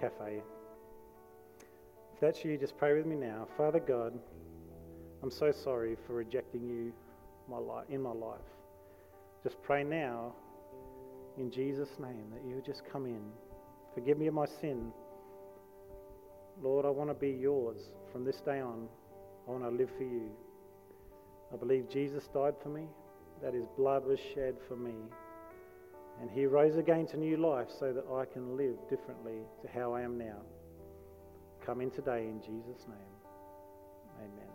cafe. 0.00 0.42
If 2.14 2.20
that's 2.20 2.44
you, 2.44 2.56
just 2.56 2.76
pray 2.76 2.96
with 2.96 3.06
me 3.06 3.16
now. 3.16 3.48
Father 3.56 3.80
God, 3.80 4.18
I'm 5.22 5.30
so 5.30 5.50
sorry 5.52 5.96
for 6.06 6.14
rejecting 6.14 6.68
you 6.68 6.92
my 7.48 7.58
life, 7.58 7.86
in 7.88 8.00
my 8.00 8.12
life. 8.12 8.40
Just 9.42 9.60
pray 9.62 9.82
now 9.82 10.32
in 11.36 11.50
Jesus' 11.50 11.98
name 11.98 12.30
that 12.32 12.48
you 12.48 12.54
would 12.54 12.64
just 12.64 12.82
come 12.90 13.06
in. 13.06 13.22
Forgive 13.94 14.18
me 14.18 14.26
of 14.28 14.34
my 14.34 14.46
sin. 14.60 14.92
Lord, 16.62 16.86
I 16.86 16.90
want 16.90 17.10
to 17.10 17.14
be 17.14 17.30
yours 17.30 17.90
from 18.12 18.24
this 18.24 18.40
day 18.40 18.60
on. 18.60 18.88
I 19.48 19.50
want 19.50 19.64
to 19.64 19.70
live 19.70 19.90
for 19.96 20.04
you. 20.04 20.30
I 21.52 21.56
believe 21.56 21.88
Jesus 21.88 22.28
died 22.32 22.54
for 22.62 22.68
me, 22.68 22.82
that 23.42 23.52
his 23.52 23.66
blood 23.76 24.06
was 24.06 24.18
shed 24.34 24.54
for 24.68 24.76
me, 24.76 24.94
and 26.20 26.30
he 26.30 26.46
rose 26.46 26.76
again 26.76 27.06
to 27.08 27.16
new 27.16 27.36
life 27.36 27.68
so 27.78 27.92
that 27.92 28.04
I 28.12 28.24
can 28.32 28.56
live 28.56 28.76
differently 28.88 29.40
to 29.62 29.68
how 29.68 29.92
I 29.92 30.02
am 30.02 30.18
now. 30.18 30.42
Come 31.64 31.80
in 31.80 31.90
today 31.90 32.24
in 32.24 32.40
Jesus' 32.40 32.86
name. 32.88 33.12
Amen. 34.20 34.51